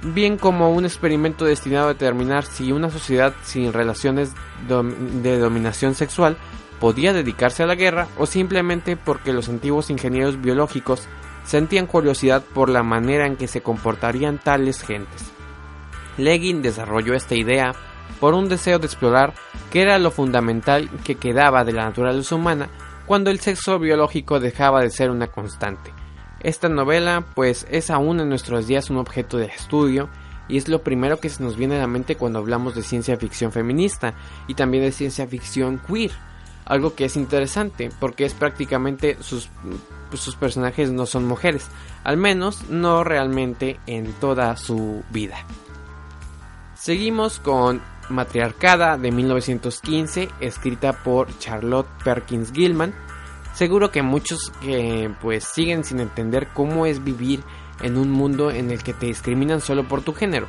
bien 0.03 0.37
como 0.37 0.69
un 0.69 0.85
experimento 0.85 1.45
destinado 1.45 1.87
a 1.87 1.93
determinar 1.93 2.45
si 2.45 2.71
una 2.71 2.91
sociedad 2.91 3.33
sin 3.41 3.73
relaciones 3.73 4.33
de 4.67 5.39
dominación 5.39 5.95
sexual 5.95 6.37
podía 6.79 7.11
dedicarse 7.11 7.63
a 7.63 7.65
la 7.65 7.73
guerra 7.73 8.07
o 8.19 8.27
simplemente 8.27 8.97
porque 8.97 9.33
los 9.33 9.49
antiguos 9.49 9.89
ingenieros 9.89 10.39
biológicos 10.39 11.07
sentían 11.43 11.87
curiosidad 11.87 12.43
por 12.53 12.69
la 12.69 12.83
manera 12.83 13.25
en 13.25 13.35
que 13.35 13.47
se 13.47 13.63
comportarían 13.63 14.37
tales 14.37 14.83
gentes. 14.83 15.31
Leggin 16.19 16.61
desarrolló 16.61 17.15
esta 17.15 17.33
idea 17.33 17.73
por 18.19 18.35
un 18.35 18.47
deseo 18.47 18.77
de 18.77 18.85
explorar 18.85 19.33
qué 19.71 19.81
era 19.81 19.97
lo 19.97 20.11
fundamental 20.11 20.87
que 21.03 21.15
quedaba 21.15 21.63
de 21.63 21.73
la 21.73 21.85
naturaleza 21.85 22.35
humana 22.35 22.69
cuando 23.11 23.29
el 23.29 23.41
sexo 23.41 23.77
biológico 23.77 24.39
dejaba 24.39 24.79
de 24.79 24.89
ser 24.89 25.11
una 25.11 25.27
constante. 25.27 25.91
Esta 26.39 26.69
novela 26.69 27.25
pues 27.35 27.67
es 27.69 27.89
aún 27.89 28.21
en 28.21 28.29
nuestros 28.29 28.67
días 28.67 28.89
un 28.89 28.95
objeto 28.95 29.37
de 29.37 29.47
estudio 29.47 30.07
y 30.47 30.55
es 30.55 30.69
lo 30.69 30.81
primero 30.81 31.19
que 31.19 31.27
se 31.27 31.43
nos 31.43 31.57
viene 31.57 31.75
a 31.75 31.79
la 31.79 31.87
mente 31.87 32.15
cuando 32.15 32.39
hablamos 32.39 32.73
de 32.73 32.83
ciencia 32.83 33.17
ficción 33.17 33.51
feminista 33.51 34.13
y 34.47 34.53
también 34.53 34.85
de 34.85 34.93
ciencia 34.93 35.27
ficción 35.27 35.81
queer. 35.85 36.11
Algo 36.63 36.95
que 36.95 37.03
es 37.03 37.17
interesante 37.17 37.89
porque 37.99 38.23
es 38.23 38.33
prácticamente 38.33 39.17
sus, 39.19 39.49
sus 40.13 40.37
personajes 40.37 40.89
no 40.89 41.05
son 41.05 41.27
mujeres, 41.27 41.67
al 42.05 42.15
menos 42.15 42.69
no 42.69 43.03
realmente 43.03 43.77
en 43.87 44.13
toda 44.13 44.55
su 44.55 45.03
vida. 45.09 45.35
Seguimos 46.75 47.39
con 47.39 47.81
Matriarcada 48.11 48.97
de 48.97 49.11
1915, 49.11 50.29
escrita 50.39 50.93
por 50.93 51.37
Charlotte 51.39 51.89
Perkins 52.03 52.51
Gilman. 52.51 52.93
Seguro 53.53 53.91
que 53.91 54.01
muchos 54.01 54.51
pues 55.21 55.43
siguen 55.43 55.83
sin 55.83 55.99
entender 55.99 56.49
cómo 56.53 56.85
es 56.85 57.03
vivir 57.03 57.43
en 57.81 57.97
un 57.97 58.11
mundo 58.11 58.51
en 58.51 58.71
el 58.71 58.83
que 58.83 58.93
te 58.93 59.07
discriminan 59.07 59.61
solo 59.61 59.87
por 59.87 60.01
tu 60.01 60.13
género. 60.13 60.47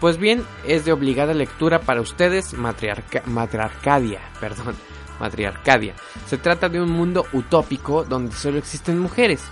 Pues 0.00 0.18
bien, 0.18 0.44
es 0.64 0.84
de 0.84 0.92
obligada 0.92 1.34
lectura 1.34 1.80
para 1.80 2.00
ustedes 2.00 2.54
Matriarcadia, 2.54 4.20
perdón, 4.40 4.76
Matriarcadia. 5.18 5.94
Se 6.26 6.38
trata 6.38 6.68
de 6.68 6.80
un 6.80 6.90
mundo 6.90 7.26
utópico 7.32 8.04
donde 8.04 8.32
solo 8.32 8.58
existen 8.58 8.98
mujeres. 8.98 9.42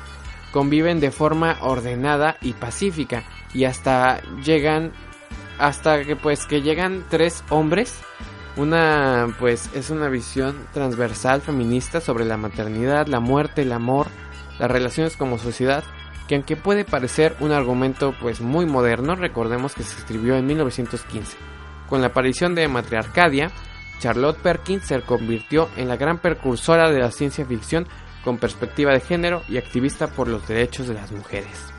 Conviven 0.53 1.01
de 1.01 1.11
forma 1.11 1.59
ordenada 1.63 2.37
y 2.41 2.53
pacífica 2.53 3.25
y 3.53 3.65
hasta 3.65 4.21
llegan 4.45 4.93
hasta 5.59 6.05
que 6.05 6.17
pues 6.17 6.47
que 6.47 6.63
llegan 6.63 7.05
tres 7.09 7.45
hombres. 7.51 8.01
Una 8.57 9.27
pues 9.39 9.71
es 9.75 9.91
una 9.91 10.09
visión 10.09 10.57
transversal 10.73 11.43
feminista 11.43 12.01
sobre 12.01 12.25
la 12.25 12.39
maternidad, 12.39 13.07
la 13.07 13.21
muerte, 13.21 13.63
el 13.63 13.73
amor, 13.73 14.07
las 14.59 14.71
relaciones 14.71 15.17
como 15.17 15.37
sociedad, 15.37 15.85
que 16.27 16.37
aunque 16.37 16.57
puede 16.57 16.85
parecer 16.85 17.37
un 17.41 17.53
argumento 17.53 18.15
pues 18.21 18.41
muy 18.41 18.65
moderno, 18.65 19.15
recordemos 19.15 19.75
que 19.75 19.83
se 19.83 19.99
escribió 19.99 20.37
en 20.37 20.47
1915. 20.47 21.37
Con 21.87 22.01
la 22.01 22.09
aparición 22.09 22.55
de 22.55 22.67
Matriarcadia, 22.67 23.51
Charlotte 24.01 24.39
Perkins 24.39 24.85
se 24.85 25.01
convirtió 25.03 25.69
en 25.77 25.89
la 25.89 25.97
gran 25.97 26.19
precursora 26.19 26.91
de 26.91 27.01
la 27.01 27.11
ciencia 27.11 27.45
ficción 27.45 27.87
con 28.25 28.39
perspectiva 28.39 28.93
de 28.93 29.01
género 29.01 29.43
y 29.49 29.57
activista 29.57 30.09
por 30.09 30.29
los 30.29 30.49
derechos 30.49 30.89
de 30.89 30.95
las 30.95 31.13
mujeres. 31.13 31.76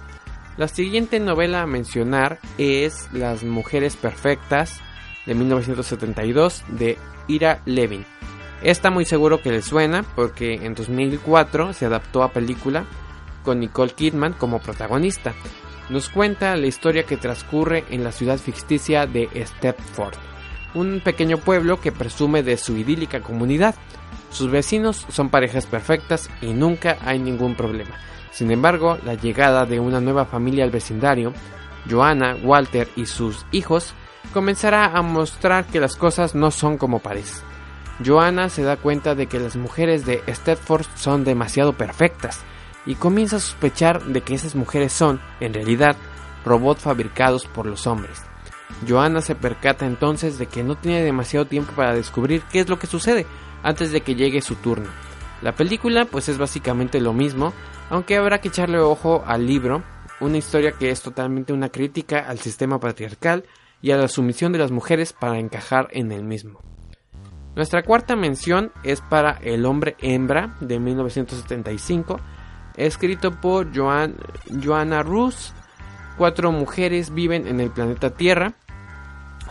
La 0.58 0.68
siguiente 0.68 1.20
novela 1.20 1.62
a 1.62 1.68
mencionar 1.68 2.40
es 2.58 3.10
Las 3.14 3.44
Mujeres 3.44 3.96
Perfectas 3.96 4.82
de 5.28 5.36
1972 5.36 6.64
de 6.70 6.98
Ira 7.28 7.62
Levin. 7.66 8.06
Está 8.64 8.90
muy 8.90 9.06
seguro 9.06 9.40
que 9.40 9.52
le 9.52 9.62
suena 9.62 10.02
porque 10.16 10.56
en 10.56 10.74
2004 10.74 11.74
se 11.74 11.86
adaptó 11.86 12.24
a 12.24 12.32
película 12.32 12.88
con 13.44 13.60
Nicole 13.60 13.92
Kidman 13.92 14.34
como 14.34 14.60
protagonista. 14.60 15.36
Nos 15.90 16.10
cuenta 16.10 16.56
la 16.56 16.66
historia 16.66 17.04
que 17.04 17.18
transcurre 17.18 17.84
en 17.92 18.04
la 18.04 18.12
ciudad 18.12 18.40
ficticia 18.40 19.06
de 19.06 19.30
Stepford, 19.36 20.16
un 20.74 21.02
pequeño 21.02 21.38
pueblo 21.38 21.80
que 21.80 21.92
presume 21.92 22.42
de 22.42 22.58
su 22.58 22.76
idílica 22.76 23.22
comunidad. 23.22 23.76
Sus 24.32 24.50
vecinos 24.50 25.06
son 25.10 25.30
parejas 25.30 25.68
perfectas 25.68 26.32
y 26.42 26.54
nunca 26.54 26.98
hay 27.06 27.20
ningún 27.20 27.54
problema. 27.54 27.96
Sin 28.32 28.52
embargo, 28.52 28.98
la 29.06 29.16
llegada 29.16 29.66
de 29.66 29.80
una 29.80 30.00
nueva 30.02 30.26
familia 30.26 30.64
al 30.64 30.72
vecindario, 30.72 31.34
Joanna, 31.90 32.36
Walter 32.44 32.88
y 32.96 33.06
sus 33.06 33.46
hijos, 33.52 33.94
comenzará 34.34 34.86
a 34.86 35.02
mostrar 35.02 35.66
que 35.66 35.80
las 35.80 35.96
cosas 35.96 36.36
no 36.36 36.52
son 36.52 36.78
como 36.78 37.00
parecen. 37.00 37.46
Joanna 38.06 38.50
se 38.50 38.64
da 38.64 38.78
cuenta 38.78 39.16
de 39.16 39.28
que 39.28 39.40
las 39.40 39.56
mujeres 39.56 40.06
de 40.06 40.22
Stedford 40.28 40.86
son 40.96 41.24
demasiado 41.24 41.74
perfectas 41.74 42.42
y 42.86 42.96
comienza 42.96 43.38
a 43.38 43.40
sospechar 43.40 44.04
de 44.04 44.22
que 44.22 44.36
esas 44.36 44.56
mujeres 44.56 44.94
son, 44.94 45.20
en 45.40 45.54
realidad, 45.54 45.96
robots 46.46 46.84
fabricados 46.84 47.46
por 47.46 47.66
los 47.66 47.88
hombres. 47.88 48.22
Joanna 48.88 49.22
se 49.22 49.36
percata 49.36 49.86
entonces 49.86 50.38
de 50.38 50.46
que 50.46 50.64
no 50.64 50.76
tiene 50.76 51.02
demasiado 51.02 51.46
tiempo 51.46 51.74
para 51.76 51.94
descubrir 51.94 52.44
qué 52.52 52.60
es 52.60 52.70
lo 52.70 52.78
que 52.78 52.88
sucede 52.88 53.26
antes 53.64 53.92
de 53.92 54.02
que 54.02 54.16
llegue 54.16 54.42
su 54.42 54.56
turno. 54.56 54.90
La 55.42 55.54
película 55.54 56.06
pues 56.06 56.30
es 56.30 56.38
básicamente 56.38 57.00
lo 57.02 57.14
mismo, 57.14 57.54
aunque 57.90 58.18
habrá 58.18 58.40
que 58.40 58.50
echarle 58.50 58.80
ojo 58.80 59.24
al 59.26 59.46
libro, 59.46 59.84
una 60.20 60.38
historia 60.38 60.72
que 60.72 60.90
es 60.90 61.02
totalmente 61.02 61.54
una 61.54 61.70
crítica 61.70 62.20
al 62.20 62.40
sistema 62.40 62.80
patriarcal 62.80 63.46
y 63.82 63.92
a 63.92 63.98
la 63.98 64.08
sumisión 64.08 64.52
de 64.52 64.60
las 64.60 64.72
mujeres 64.72 65.14
para 65.14 65.40
encajar 65.40 65.88
en 65.92 66.12
el 66.12 66.24
mismo. 66.24 66.60
Nuestra 67.56 67.84
cuarta 67.84 68.16
mención 68.16 68.72
es 68.84 69.02
para 69.02 69.32
El 69.42 69.66
hombre 69.66 69.96
hembra 70.00 70.56
de 70.60 70.80
1975, 70.80 72.20
escrito 72.76 73.32
por 73.32 73.76
Joan, 73.76 74.16
Joanna 74.64 75.02
Rus. 75.02 75.54
Cuatro 76.18 76.52
mujeres 76.52 77.14
viven 77.14 77.48
en 77.48 77.60
el 77.60 77.72
planeta 77.72 78.12
Tierra, 78.12 78.54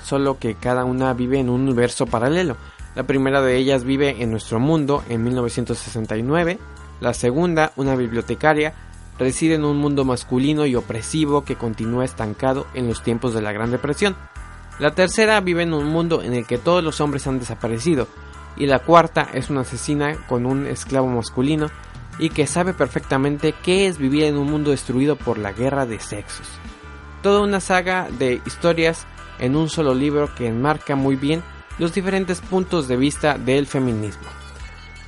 solo 0.03 0.39
que 0.39 0.55
cada 0.55 0.85
una 0.85 1.13
vive 1.15 1.39
en 1.39 1.49
un 1.49 1.63
universo 1.63 2.07
paralelo. 2.07 2.57
La 2.95 3.03
primera 3.03 3.43
de 3.43 3.57
ellas 3.57 3.85
vive 3.85 4.23
en 4.23 4.31
nuestro 4.31 4.59
mundo 4.59 5.03
en 5.09 5.23
1969, 5.25 6.59
la 7.01 7.15
segunda, 7.15 7.73
una 7.77 7.95
bibliotecaria, 7.95 8.75
reside 9.19 9.55
en 9.55 9.65
un 9.65 9.79
mundo 9.79 10.05
masculino 10.05 10.67
y 10.67 10.75
opresivo 10.75 11.45
que 11.45 11.57
continúa 11.57 12.05
estancado 12.05 12.67
en 12.75 12.89
los 12.89 13.03
tiempos 13.03 13.35
de 13.35 13.43
la 13.43 13.53
Gran 13.53 13.71
Depresión. 13.71 14.17
La 14.79 14.95
tercera 14.95 15.41
vive 15.41 15.63
en 15.63 15.73
un 15.73 15.87
mundo 15.87 16.23
en 16.23 16.35
el 16.35 16.47
que 16.47 16.59
todos 16.59 16.85
los 16.85 17.01
hombres 17.01 17.27
han 17.27 17.39
desaparecido. 17.39 18.09
Y 18.57 18.67
la 18.67 18.79
cuarta 18.79 19.29
es 19.35 19.51
una 19.51 19.63
asesina 19.63 20.17
con 20.27 20.47
un 20.47 20.67
esclavo 20.67 21.09
masculino 21.09 21.69
y 22.19 22.31
que 22.31 22.47
sabe 22.47 22.73
perfectamente 22.73 23.55
qué 23.63 23.87
es 23.87 23.99
vivir 23.99 24.25
en 24.25 24.37
un 24.37 24.51
mundo 24.51 24.71
destruido 24.71 25.17
por 25.17 25.39
la 25.39 25.53
guerra 25.53 25.87
de 25.87 26.01
sexos. 26.01 26.47
Toda 27.23 27.43
una 27.43 27.61
saga 27.61 28.09
de 28.19 28.41
historias 28.47 29.07
en 29.39 29.57
un 29.57 29.69
solo 29.69 29.95
libro 29.95 30.35
que 30.35 30.47
enmarca 30.47 30.97
muy 30.97 31.17
bien 31.17 31.43
los 31.79 31.93
diferentes 31.93 32.41
puntos 32.41 32.89
de 32.89 32.97
vista 32.97 33.37
del 33.37 33.67
feminismo. 33.67 34.46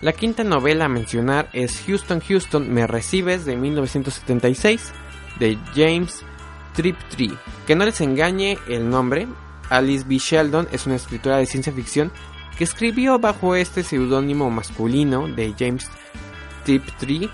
La 0.01 0.13
quinta 0.13 0.45
novela 0.45 0.85
a 0.85 0.89
mencionar 0.89 1.49
es 1.53 1.83
Houston 1.87 2.21
Houston 2.21 2.73
Me 2.73 2.87
Recibes 2.87 3.45
de 3.45 3.57
1976 3.57 4.93
de 5.41 5.59
James 5.75 6.25
Triptree. 6.75 7.37
Que 7.67 7.75
no 7.75 7.85
les 7.85 8.01
engañe 8.01 8.59
el 8.69 8.89
nombre, 8.89 9.27
Alice 9.71 10.05
B. 10.07 10.19
Sheldon 10.19 10.69
es 10.71 10.87
una 10.87 10.95
escritora 10.95 11.39
de 11.39 11.47
ciencia 11.47 11.73
ficción 11.73 12.13
que 12.57 12.63
escribió 12.63 13.19
bajo 13.19 13.57
este 13.57 13.83
seudónimo 13.83 14.51
masculino 14.51 15.27
de 15.27 15.53
James 15.59 15.91
Triptree 16.65 17.29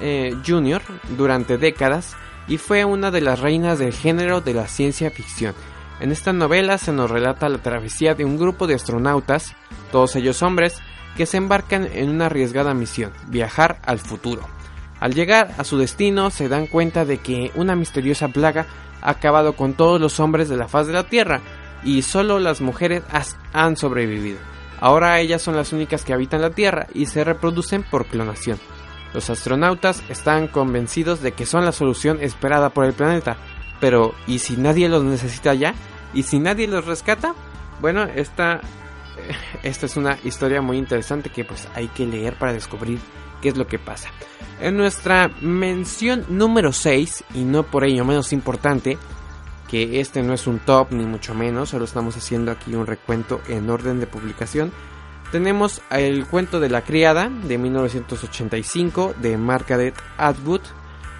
eh, 0.00 0.36
Jr. 0.46 0.80
durante 1.16 1.58
décadas 1.58 2.16
y 2.46 2.58
fue 2.58 2.84
una 2.84 3.10
de 3.10 3.22
las 3.22 3.40
reinas 3.40 3.80
del 3.80 3.92
género 3.92 4.40
de 4.40 4.54
la 4.54 4.68
ciencia 4.68 5.10
ficción. 5.10 5.54
En 5.98 6.12
esta 6.12 6.32
novela 6.32 6.78
se 6.78 6.92
nos 6.92 7.10
relata 7.10 7.48
la 7.48 7.58
travesía 7.58 8.14
de 8.14 8.24
un 8.24 8.38
grupo 8.38 8.68
de 8.68 8.74
astronautas, 8.74 9.56
todos 9.90 10.14
ellos 10.14 10.42
hombres, 10.42 10.80
que 11.18 11.26
se 11.26 11.36
embarcan 11.36 11.88
en 11.92 12.10
una 12.10 12.26
arriesgada 12.26 12.74
misión, 12.74 13.12
viajar 13.26 13.80
al 13.84 13.98
futuro. 13.98 14.42
Al 15.00 15.14
llegar 15.14 15.52
a 15.58 15.64
su 15.64 15.76
destino 15.76 16.30
se 16.30 16.48
dan 16.48 16.68
cuenta 16.68 17.04
de 17.04 17.18
que 17.18 17.50
una 17.56 17.74
misteriosa 17.74 18.28
plaga 18.28 18.66
ha 19.02 19.10
acabado 19.10 19.54
con 19.54 19.74
todos 19.74 20.00
los 20.00 20.20
hombres 20.20 20.48
de 20.48 20.56
la 20.56 20.68
faz 20.68 20.86
de 20.86 20.92
la 20.92 21.08
Tierra 21.08 21.40
y 21.82 22.02
solo 22.02 22.38
las 22.38 22.60
mujeres 22.60 23.02
han 23.52 23.76
sobrevivido. 23.76 24.38
Ahora 24.78 25.18
ellas 25.18 25.42
son 25.42 25.56
las 25.56 25.72
únicas 25.72 26.04
que 26.04 26.12
habitan 26.12 26.40
la 26.40 26.50
Tierra 26.50 26.86
y 26.94 27.06
se 27.06 27.24
reproducen 27.24 27.82
por 27.82 28.06
clonación. 28.06 28.60
Los 29.12 29.28
astronautas 29.28 30.04
están 30.08 30.46
convencidos 30.46 31.20
de 31.20 31.32
que 31.32 31.46
son 31.46 31.64
la 31.64 31.72
solución 31.72 32.18
esperada 32.20 32.70
por 32.70 32.84
el 32.84 32.92
planeta, 32.92 33.38
pero 33.80 34.14
¿y 34.28 34.38
si 34.38 34.56
nadie 34.56 34.88
los 34.88 35.02
necesita 35.02 35.52
ya? 35.52 35.74
¿Y 36.14 36.22
si 36.22 36.38
nadie 36.38 36.68
los 36.68 36.84
rescata? 36.84 37.34
Bueno, 37.80 38.04
esta 38.04 38.60
esta 39.62 39.86
es 39.86 39.96
una 39.96 40.18
historia 40.24 40.62
muy 40.62 40.78
interesante 40.78 41.30
que 41.30 41.44
pues 41.44 41.68
hay 41.74 41.88
que 41.88 42.06
leer 42.06 42.38
para 42.38 42.52
descubrir 42.52 42.98
qué 43.40 43.50
es 43.50 43.56
lo 43.56 43.66
que 43.66 43.78
pasa. 43.78 44.10
En 44.60 44.76
nuestra 44.76 45.30
mención 45.40 46.24
número 46.28 46.72
6, 46.72 47.24
y 47.34 47.44
no 47.44 47.62
por 47.62 47.84
ello 47.84 48.04
menos 48.04 48.32
importante, 48.32 48.98
que 49.68 50.00
este 50.00 50.22
no 50.22 50.34
es 50.34 50.46
un 50.46 50.58
top 50.58 50.92
ni 50.92 51.04
mucho 51.04 51.34
menos, 51.34 51.68
solo 51.70 51.84
estamos 51.84 52.16
haciendo 52.16 52.50
aquí 52.50 52.74
un 52.74 52.86
recuento 52.86 53.40
en 53.48 53.70
orden 53.70 54.00
de 54.00 54.06
publicación, 54.06 54.72
tenemos 55.30 55.82
el 55.90 56.26
cuento 56.26 56.58
de 56.58 56.70
la 56.70 56.82
criada 56.82 57.28
de 57.28 57.58
1985 57.58 59.14
de 59.20 59.36
Margaret 59.36 59.94
Atwood, 60.16 60.62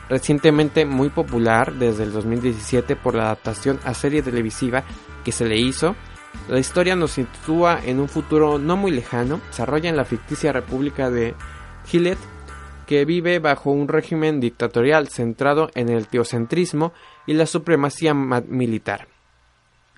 recientemente 0.09 0.87
muy 0.87 1.11
popular 1.11 1.75
desde 1.75 2.05
el 2.05 2.13
2017 2.13 2.97
por 2.97 3.15
la 3.15 3.25
adaptación 3.25 3.79
a 3.85 3.93
serie 3.93 4.23
televisiva 4.23 4.83
que 5.25 5.33
se 5.33 5.45
le 5.45 5.59
hizo 5.59 5.95
la 6.49 6.59
historia 6.59 6.97
nos 6.97 7.13
sitúa 7.13 7.81
en 7.85 8.01
un 8.01 8.09
futuro 8.09 8.59
no 8.59 8.77
muy 8.77 8.91
lejano, 8.91 9.41
desarrolla 9.49 9.91
en 9.91 9.97
la 9.97 10.05
ficticia 10.05 10.53
República 10.53 11.11
de 11.11 11.35
Gilead, 11.87 12.19
que 12.87 13.05
vive 13.05 13.39
bajo 13.39 13.71
un 13.71 13.87
régimen 13.87 14.41
dictatorial 14.41 15.09
centrado 15.09 15.69
en 15.75 15.91
el 15.91 16.09
teocentrismo 16.09 16.95
y 17.27 17.35
la 17.35 17.45
supremacía 17.45 18.15
militar. 18.15 19.09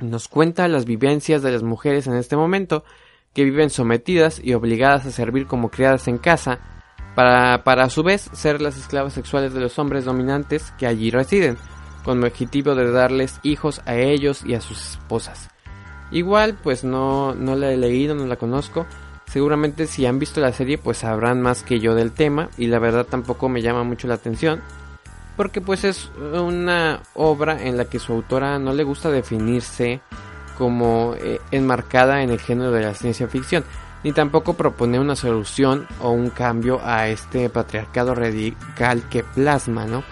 Nos 0.00 0.26
cuenta 0.26 0.66
las 0.66 0.86
vivencias 0.86 1.42
de 1.42 1.52
las 1.52 1.62
mujeres 1.62 2.08
en 2.08 2.14
este 2.14 2.36
momento, 2.36 2.84
que 3.32 3.44
viven 3.44 3.70
sometidas 3.70 4.40
y 4.42 4.54
obligadas 4.54 5.06
a 5.06 5.12
servir 5.12 5.46
como 5.46 5.70
criadas 5.70 6.08
en 6.08 6.18
casa, 6.18 6.58
para, 7.14 7.62
para 7.62 7.84
a 7.84 7.90
su 7.90 8.02
vez 8.02 8.28
ser 8.32 8.60
las 8.60 8.76
esclavas 8.76 9.12
sexuales 9.12 9.54
de 9.54 9.60
los 9.60 9.78
hombres 9.78 10.04
dominantes 10.04 10.72
que 10.78 10.88
allí 10.88 11.10
residen, 11.10 11.58
con 12.04 12.18
el 12.18 12.24
objetivo 12.24 12.74
de 12.74 12.90
darles 12.90 13.38
hijos 13.44 13.82
a 13.84 13.94
ellos 13.94 14.42
y 14.44 14.54
a 14.54 14.60
sus 14.60 14.80
esposas. 14.92 15.48
Igual, 16.10 16.56
pues 16.62 16.84
no, 16.84 17.34
no 17.34 17.54
la 17.54 17.72
he 17.72 17.76
leído, 17.76 18.14
no 18.14 18.26
la 18.26 18.36
conozco. 18.36 18.86
Seguramente 19.26 19.86
si 19.86 20.06
han 20.06 20.18
visto 20.18 20.40
la 20.40 20.52
serie, 20.52 20.76
pues 20.76 20.98
sabrán 20.98 21.40
más 21.40 21.62
que 21.62 21.78
yo 21.78 21.94
del 21.94 22.12
tema. 22.12 22.48
Y 22.58 22.66
la 22.66 22.78
verdad 22.78 23.06
tampoco 23.06 23.48
me 23.48 23.62
llama 23.62 23.84
mucho 23.84 24.08
la 24.08 24.14
atención. 24.14 24.60
Porque 25.36 25.60
pues 25.60 25.84
es 25.84 26.10
una 26.18 27.00
obra 27.14 27.62
en 27.62 27.76
la 27.76 27.84
que 27.84 27.98
su 27.98 28.12
autora 28.12 28.58
no 28.58 28.72
le 28.72 28.84
gusta 28.84 29.10
definirse 29.10 30.00
como 30.58 31.14
eh, 31.16 31.40
enmarcada 31.50 32.22
en 32.22 32.30
el 32.30 32.40
género 32.40 32.72
de 32.72 32.82
la 32.82 32.94
ciencia 32.94 33.28
ficción. 33.28 33.64
Ni 34.02 34.12
tampoco 34.12 34.54
propone 34.54 34.98
una 34.98 35.14
solución 35.14 35.86
o 36.02 36.10
un 36.10 36.30
cambio 36.30 36.80
a 36.82 37.08
este 37.08 37.48
patriarcado 37.50 38.14
radical 38.14 39.08
que 39.08 39.22
plasma, 39.22 39.86
¿no? 39.86 40.02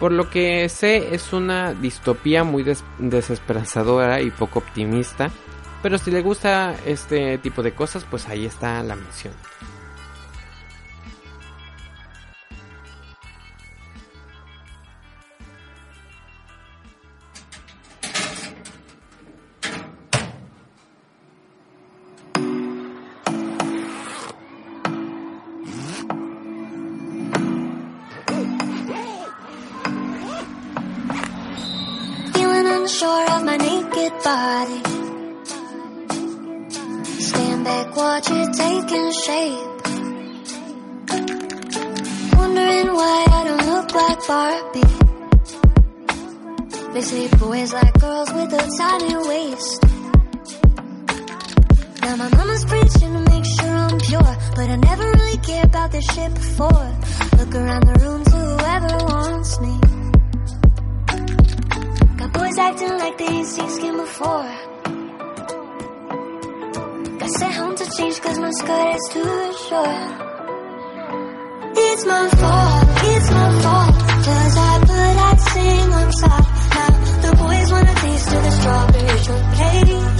Por 0.00 0.12
lo 0.12 0.28
que 0.28 0.68
sé 0.68 1.14
es 1.14 1.32
una 1.32 1.72
distopía 1.72 2.44
muy 2.44 2.64
desesperanzadora 2.98 4.20
y 4.20 4.30
poco 4.30 4.58
optimista, 4.58 5.30
pero 5.82 5.96
si 5.98 6.10
le 6.10 6.20
gusta 6.20 6.74
este 6.84 7.38
tipo 7.38 7.62
de 7.62 7.72
cosas, 7.72 8.04
pues 8.10 8.28
ahí 8.28 8.44
está 8.44 8.82
la 8.82 8.96
mención. 8.96 9.32
Body. 34.22 34.82
Stand 37.20 37.64
back, 37.64 37.96
watch 37.96 38.28
it 38.30 38.48
taking 38.54 39.12
shape. 39.24 39.76
Wondering 42.36 42.88
why 42.94 43.26
I 43.30 43.44
don't 43.48 43.66
look 43.72 43.94
like 43.94 44.20
Barbie. 44.26 44.96
They 46.92 47.00
say 47.02 47.28
boys 47.38 47.72
like 47.72 47.94
girls 48.00 48.32
with 48.32 48.52
a 48.52 48.64
tiny 48.78 49.16
waist. 49.28 49.82
Now 52.02 52.16
my 52.16 52.28
mama's 52.36 52.64
preaching 52.64 53.12
to 53.12 53.20
make 53.30 53.44
sure 53.44 53.68
I'm 53.68 53.98
pure, 53.98 54.36
but 54.56 54.70
I 54.70 54.76
never 54.76 55.10
really 55.10 55.38
cared 55.38 55.66
about 55.66 55.92
this 55.92 56.04
shit 56.14 56.34
before. 56.34 56.88
Look 57.38 57.54
around 57.54 57.84
the 57.86 57.96
room 58.02 58.24
to 58.24 58.30
whoever 58.30 59.04
wants 59.04 59.60
me. 59.60 59.95
Boys 62.36 62.58
acting 62.58 62.98
like 62.98 63.16
they 63.16 63.24
ain't 63.24 63.46
seen 63.46 63.68
skin 63.70 63.96
before. 63.96 64.50
Got 67.18 67.30
sent 67.38 67.54
home 67.54 67.74
to 67.76 67.84
change 67.96 68.20
cause 68.20 68.38
my 68.38 68.50
skirt 68.50 68.94
is 68.96 69.08
too 69.12 69.52
short. 69.68 70.06
It's 71.78 72.04
my 72.04 72.28
fault, 72.40 72.84
it's 73.12 73.30
my 73.30 73.48
fault. 73.62 73.94
Cause 74.26 74.56
I 74.68 74.78
put 74.80 75.12
that 75.20 75.38
sing 75.50 75.92
on 75.98 76.08
top. 76.22 76.44
Now 76.76 76.90
the 77.24 77.36
boys 77.42 77.72
wanna 77.72 77.94
taste 78.04 78.32
of 78.36 78.42
the 78.44 78.50
strawberry 78.50 79.18
shortcake. 79.24 80.15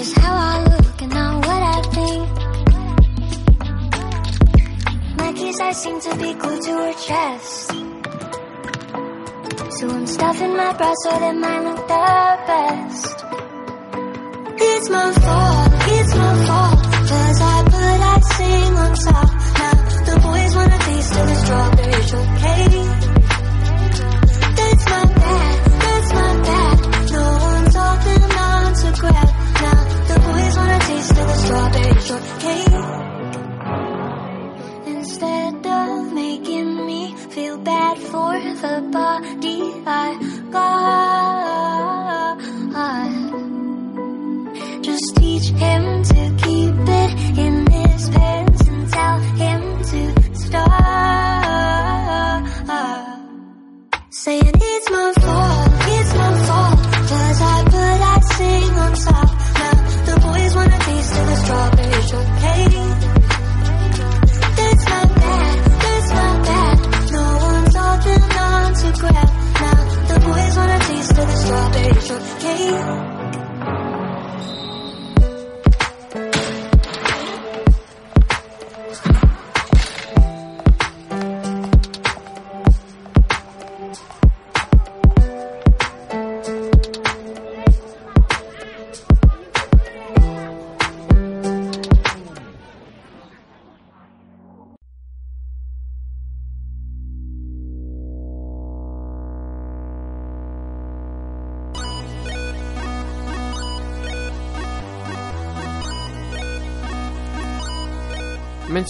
It's 0.00 0.12
how 0.12 0.34
I 0.34 0.64
look 0.64 1.02
and 1.02 1.12
not 1.12 1.46
what 1.46 1.62
I 1.76 1.82
think. 1.96 2.28
Nike's 5.18 5.60
eyes 5.60 5.76
seem 5.82 6.00
to 6.00 6.16
be 6.16 6.32
glued 6.40 6.62
to 6.62 6.72
her 6.72 6.94
chest. 7.06 7.70
So 9.76 9.90
I'm 9.90 10.06
stuffing 10.06 10.56
my 10.56 10.72
bra 10.72 10.94
so 11.02 11.10
that 11.10 11.36
mine 11.36 11.64
look 11.64 11.86
the 11.86 12.38
best. 12.48 13.24
It's 14.70 14.88
my 14.88 15.12
fault, 15.20 15.72
it's 15.96 16.14
my 16.16 16.34
fault. 16.48 16.80
Cause 17.10 17.40
I 17.52 17.62
put 17.64 17.98
that 18.04 18.22
sing 18.36 18.72
on 18.84 18.92
top. 19.04 19.28
Now 19.60 19.74
the 20.08 20.16
boys 20.24 20.52
wanna 20.56 20.78
taste 20.78 21.14
of 21.20 21.24
the 21.28 21.34
strawberry 21.44 22.02
shortcake. 22.08 22.99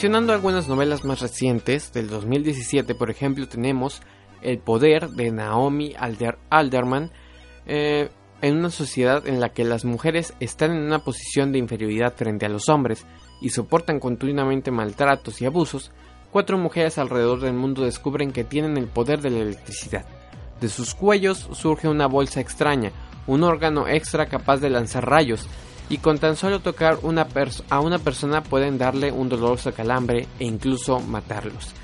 Mencionando 0.00 0.32
algunas 0.32 0.66
novelas 0.66 1.04
más 1.04 1.20
recientes, 1.20 1.92
del 1.92 2.08
2017 2.08 2.94
por 2.94 3.10
ejemplo 3.10 3.46
tenemos 3.46 4.00
El 4.40 4.58
poder 4.58 5.10
de 5.10 5.30
Naomi 5.30 5.92
Alder 5.94 6.38
Alderman, 6.48 7.10
eh, 7.66 8.08
en 8.40 8.56
una 8.56 8.70
sociedad 8.70 9.28
en 9.28 9.40
la 9.40 9.50
que 9.50 9.62
las 9.62 9.84
mujeres 9.84 10.32
están 10.40 10.70
en 10.70 10.84
una 10.84 11.04
posición 11.04 11.52
de 11.52 11.58
inferioridad 11.58 12.14
frente 12.16 12.46
a 12.46 12.48
los 12.48 12.70
hombres 12.70 13.04
y 13.42 13.50
soportan 13.50 14.00
continuamente 14.00 14.70
maltratos 14.70 15.42
y 15.42 15.44
abusos, 15.44 15.92
cuatro 16.30 16.56
mujeres 16.56 16.96
alrededor 16.96 17.42
del 17.42 17.52
mundo 17.52 17.84
descubren 17.84 18.32
que 18.32 18.44
tienen 18.44 18.78
el 18.78 18.86
poder 18.86 19.20
de 19.20 19.28
la 19.28 19.40
electricidad. 19.40 20.06
De 20.62 20.70
sus 20.70 20.94
cuellos 20.94 21.46
surge 21.52 21.88
una 21.88 22.06
bolsa 22.06 22.40
extraña, 22.40 22.90
un 23.26 23.44
órgano 23.44 23.86
extra 23.86 24.30
capaz 24.30 24.60
de 24.60 24.70
lanzar 24.70 25.06
rayos, 25.06 25.46
y 25.90 25.98
con 25.98 26.18
tan 26.18 26.36
solo 26.36 26.60
tocar 26.60 27.00
a 27.02 27.80
una 27.80 27.98
persona 27.98 28.42
pueden 28.42 28.78
darle 28.78 29.12
un 29.12 29.28
doloroso 29.28 29.72
calambre 29.72 30.28
e 30.38 30.44
incluso 30.44 31.00
matarlos. 31.00 31.74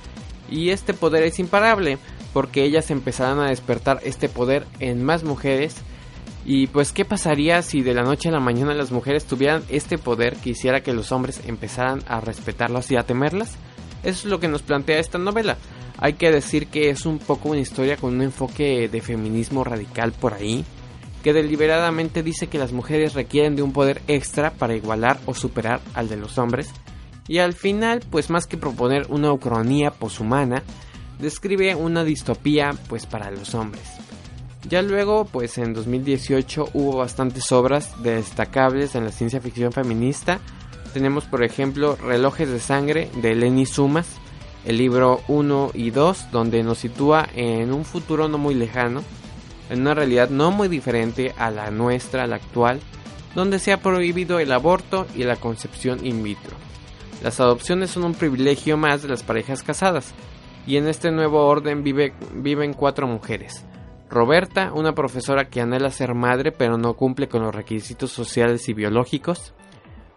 Y 0.49 0.71
este 0.71 0.95
poder 0.95 1.25
es 1.25 1.40
imparable, 1.40 1.99
porque 2.33 2.62
ellas 2.62 2.90
empezarán 2.92 3.40
a 3.40 3.49
despertar 3.49 4.01
este 4.05 4.29
poder 4.29 4.64
en 4.79 5.03
más 5.03 5.25
mujeres. 5.25 5.75
Y 6.45 6.69
pues, 6.69 6.92
¿qué 6.92 7.05
pasaría 7.05 7.61
si 7.62 7.83
de 7.83 7.95
la 7.95 8.05
noche 8.05 8.29
a 8.29 8.33
la 8.33 8.38
mañana 8.38 8.75
las 8.75 8.92
mujeres 8.92 9.25
tuvieran 9.25 9.64
este 9.69 9.99
poder 9.99 10.37
que 10.37 10.51
hiciera 10.51 10.83
que 10.83 10.92
los 10.92 11.11
hombres 11.11 11.40
empezaran 11.45 12.05
a 12.07 12.21
respetarlas 12.21 12.88
y 12.92 12.97
a 12.97 13.03
temerlas? 13.03 13.57
Eso 14.05 14.19
es 14.21 14.25
lo 14.27 14.38
que 14.38 14.47
nos 14.47 14.62
plantea 14.62 15.01
esta 15.01 15.19
novela. 15.19 15.57
Hay 15.99 16.12
que 16.12 16.31
decir 16.31 16.69
que 16.69 16.90
es 16.90 17.07
un 17.07 17.19
poco 17.19 17.49
una 17.49 17.59
historia 17.59 17.97
con 17.97 18.14
un 18.14 18.23
enfoque 18.23 18.88
de 18.88 19.01
feminismo 19.01 19.64
radical 19.64 20.12
por 20.12 20.35
ahí, 20.35 20.64
que 21.27 21.33
deliberadamente 21.33 22.23
dice 22.23 22.47
que 22.47 22.57
las 22.57 22.71
mujeres 22.71 23.15
requieren 23.15 23.57
de 23.57 23.62
un 23.62 23.73
poder 23.73 24.01
extra 24.07 24.53
para 24.53 24.77
igualar 24.77 25.19
o 25.27 25.35
superar 25.35 25.81
al 25.95 26.09
de 26.09 26.17
los 26.17 26.39
hombres, 26.39 26.71
y 27.27 27.39
al 27.39 27.53
final, 27.53 28.05
pues 28.09 28.31
más 28.31 28.47
que 28.47 28.57
proponer 28.57 29.09
una 29.09 29.33
ucronía 29.33 29.91
poshumana, 29.91 30.62
describe 31.19 31.75
una 31.75 32.05
distopía 32.05 32.77
pues 32.89 33.07
para 33.07 33.33
los 33.33 33.57
hombres. 33.57 33.83
Ya 34.69 34.83
luego, 34.83 35.25
pues 35.25 35.59
en 35.59 35.75
2018 35.75 36.69
hubo 36.75 36.99
bastantes 36.99 37.51
obras 37.51 38.01
destacables 38.05 38.95
en 38.95 39.05
la 39.05 39.11
ciencia 39.11 39.41
ficción 39.41 39.73
feminista. 39.73 40.39
Tenemos 40.95 41.25
por 41.25 41.43
ejemplo 41.43 41.97
Relojes 41.97 42.49
de 42.49 42.61
Sangre 42.61 43.11
de 43.21 43.35
Lenny 43.35 43.67
Sumas, 43.67 44.07
el 44.65 44.79
libro 44.79 45.23
1 45.27 45.73
y 45.75 45.91
2, 45.91 46.31
donde 46.31 46.62
nos 46.62 46.79
sitúa 46.79 47.29
en 47.35 47.73
un 47.73 47.85
futuro 47.85 48.29
no 48.29 48.39
muy 48.39 48.55
lejano, 48.55 49.03
en 49.71 49.81
una 49.81 49.95
realidad 49.95 50.31
no 50.31 50.51
muy 50.51 50.69
diferente 50.69 51.35
a 51.39 51.51
la 51.51 51.71
nuestra, 51.71 52.27
la 52.27 52.37
actual, 52.37 52.81
donde 53.35 53.59
se 53.59 53.73
ha 53.73 53.81
prohibido 53.81 54.39
el 54.39 54.53
aborto 54.53 55.07
y 55.15 55.25
la 55.25 55.37
concepción 55.37 56.05
in 56.07 56.23
vitro. 56.23 56.57
Las 57.23 57.41
adopciones 57.41 57.91
son 57.91 58.05
un 58.05 58.15
privilegio 58.15 58.77
más 58.77 59.03
de 59.03 59.09
las 59.09 59.23
parejas 59.23 59.63
casadas, 59.63 60.15
y 60.67 60.77
en 60.77 60.89
este 60.89 61.11
nuevo 61.11 61.47
orden 61.47 61.83
vive, 61.83 62.13
viven 62.35 62.73
cuatro 62.73 63.07
mujeres. 63.07 63.65
Roberta, 64.09 64.73
una 64.73 64.95
profesora 64.95 65.49
que 65.49 65.61
anhela 65.61 65.91
ser 65.91 66.15
madre 66.15 66.53
pero 66.53 66.79
no 66.79 66.95
cumple 66.95 67.29
con 67.29 67.43
los 67.43 67.55
requisitos 67.55 68.13
sociales 68.13 68.69
y 68.69 68.73
biológicos. 68.73 69.53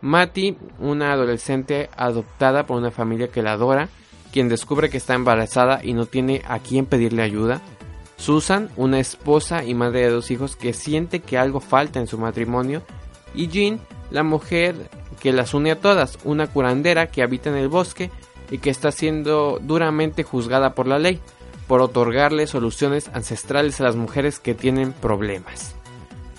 Mati, 0.01 0.57
una 0.79 1.11
adolescente 1.11 1.89
adoptada 1.97 2.65
por 2.65 2.77
una 2.77 2.91
familia 2.91 3.29
que 3.29 3.41
la 3.41 3.53
adora, 3.53 3.89
quien 4.31 4.47
descubre 4.47 4.89
que 4.89 4.97
está 4.97 5.15
embarazada 5.15 5.81
y 5.83 5.93
no 5.93 6.05
tiene 6.05 6.41
a 6.47 6.59
quién 6.59 6.85
pedirle 6.85 7.23
ayuda. 7.23 7.61
Susan, 8.19 8.69
una 8.75 8.99
esposa 8.99 9.63
y 9.63 9.73
madre 9.73 10.01
de 10.01 10.09
dos 10.09 10.29
hijos 10.29 10.57
que 10.57 10.73
siente 10.73 11.21
que 11.21 11.37
algo 11.37 11.61
falta 11.61 11.99
en 11.99 12.07
su 12.07 12.17
matrimonio. 12.17 12.83
Y 13.33 13.47
Jean, 13.47 13.79
la 14.11 14.23
mujer 14.23 14.89
que 15.21 15.31
las 15.31 15.53
une 15.53 15.71
a 15.71 15.79
todas, 15.79 16.19
una 16.25 16.47
curandera 16.47 17.07
que 17.07 17.23
habita 17.23 17.49
en 17.49 17.55
el 17.55 17.69
bosque 17.69 18.11
y 18.51 18.57
que 18.57 18.69
está 18.69 18.91
siendo 18.91 19.59
duramente 19.61 20.23
juzgada 20.23 20.75
por 20.75 20.85
la 20.85 20.99
ley 20.99 21.19
por 21.67 21.81
otorgarle 21.81 22.47
soluciones 22.47 23.09
ancestrales 23.13 23.79
a 23.79 23.83
las 23.83 23.95
mujeres 23.95 24.39
que 24.39 24.53
tienen 24.53 24.91
problemas. 24.91 25.75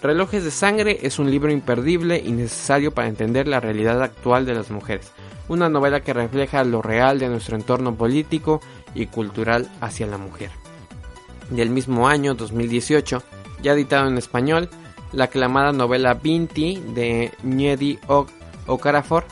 Relojes 0.02 0.44
de 0.44 0.50
Sangre 0.50 0.98
es 1.02 1.18
un 1.18 1.30
libro 1.30 1.52
imperdible 1.52 2.18
y 2.18 2.32
necesario 2.32 2.92
para 2.92 3.08
entender 3.08 3.46
la 3.46 3.60
realidad 3.60 4.02
actual 4.02 4.44
de 4.44 4.54
las 4.54 4.70
mujeres, 4.70 5.12
una 5.48 5.68
novela 5.68 6.00
que 6.00 6.12
refleja 6.12 6.64
lo 6.64 6.82
real 6.82 7.18
de 7.18 7.28
nuestro 7.28 7.56
entorno 7.56 7.94
político 7.94 8.60
y 8.94 9.06
cultural 9.06 9.70
hacia 9.80 10.06
la 10.06 10.18
mujer. 10.18 10.50
Del 11.50 11.70
mismo 11.70 12.08
año 12.08 12.34
2018, 12.34 13.22
ya 13.62 13.72
editado 13.72 14.08
en 14.08 14.16
español, 14.18 14.70
la 15.12 15.24
aclamada 15.24 15.72
novela 15.72 16.14
Vinti 16.14 16.80
de 16.94 17.32
Niedi 17.42 17.98
Okarafor 18.66 19.24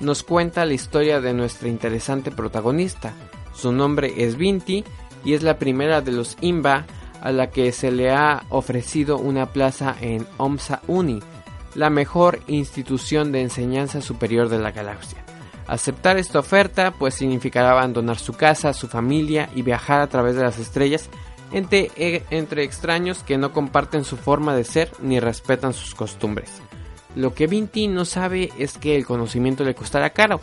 nos 0.00 0.22
cuenta 0.22 0.66
la 0.66 0.74
historia 0.74 1.20
de 1.20 1.32
nuestra 1.32 1.68
interesante 1.68 2.30
protagonista. 2.30 3.14
Su 3.54 3.72
nombre 3.72 4.12
es 4.18 4.36
Vinti 4.36 4.84
y 5.24 5.32
es 5.34 5.42
la 5.42 5.58
primera 5.58 6.00
de 6.02 6.12
los 6.12 6.36
Imba 6.40 6.86
a 7.22 7.32
la 7.32 7.50
que 7.50 7.72
se 7.72 7.90
le 7.90 8.10
ha 8.10 8.42
ofrecido 8.50 9.16
una 9.16 9.46
plaza 9.52 9.96
en 10.00 10.26
OMSA 10.38 10.82
Uni, 10.88 11.20
la 11.74 11.88
mejor 11.88 12.40
institución 12.48 13.32
de 13.32 13.42
enseñanza 13.42 14.02
superior 14.02 14.48
de 14.48 14.58
la 14.58 14.72
galaxia. 14.72 15.24
Aceptar 15.68 16.18
esta 16.18 16.40
oferta 16.40 16.90
pues 16.90 17.14
significará 17.14 17.70
abandonar 17.70 18.18
su 18.18 18.32
casa, 18.32 18.72
su 18.72 18.88
familia 18.88 19.48
y 19.54 19.62
viajar 19.62 20.00
a 20.00 20.08
través 20.08 20.34
de 20.34 20.42
las 20.42 20.58
estrellas 20.58 21.08
entre, 21.52 21.90
e, 21.96 22.22
entre 22.30 22.64
extraños 22.64 23.22
que 23.22 23.38
no 23.38 23.52
comparten 23.52 24.04
su 24.04 24.16
forma 24.16 24.54
de 24.54 24.64
ser 24.64 24.90
ni 25.00 25.20
respetan 25.20 25.72
sus 25.72 25.94
costumbres. 25.94 26.50
Lo 27.14 27.34
que 27.34 27.46
Vinti 27.46 27.88
no 27.88 28.04
sabe 28.04 28.50
es 28.58 28.78
que 28.78 28.96
el 28.96 29.04
conocimiento 29.04 29.64
le 29.64 29.74
costará 29.74 30.10
caro. 30.10 30.40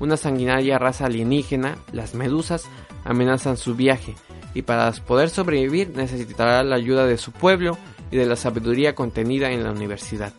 Una 0.00 0.16
sanguinaria 0.16 0.78
raza 0.78 1.06
alienígena, 1.06 1.78
las 1.92 2.14
medusas, 2.14 2.64
amenazan 3.04 3.56
su 3.56 3.74
viaje 3.74 4.14
y 4.54 4.62
para 4.62 4.90
poder 4.92 5.30
sobrevivir 5.30 5.90
necesitará 5.96 6.62
la 6.62 6.76
ayuda 6.76 7.06
de 7.06 7.18
su 7.18 7.32
pueblo 7.32 7.78
y 8.10 8.16
de 8.16 8.26
la 8.26 8.36
sabiduría 8.36 8.94
contenida 8.94 9.50
en 9.50 9.62
la 9.62 9.70
universidad. 9.70 10.32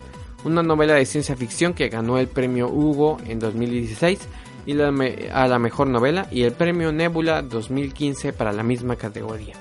Una 0.43 0.63
novela 0.63 0.93
de 0.93 1.05
ciencia 1.05 1.36
ficción 1.36 1.73
que 1.73 1.89
ganó 1.89 2.17
el 2.17 2.27
premio 2.27 2.69
Hugo 2.69 3.17
en 3.27 3.39
2016 3.39 4.19
y 4.65 4.79
a 4.79 5.47
la 5.47 5.60
mejor 5.60 5.88
novela 5.88 6.27
y 6.32 6.43
el 6.43 6.51
premio 6.53 6.91
Nebula 6.91 7.41
2015 7.41 8.34
para 8.34 8.53
la 8.53 8.63
misma 8.63 8.95
categoría. 8.95 9.55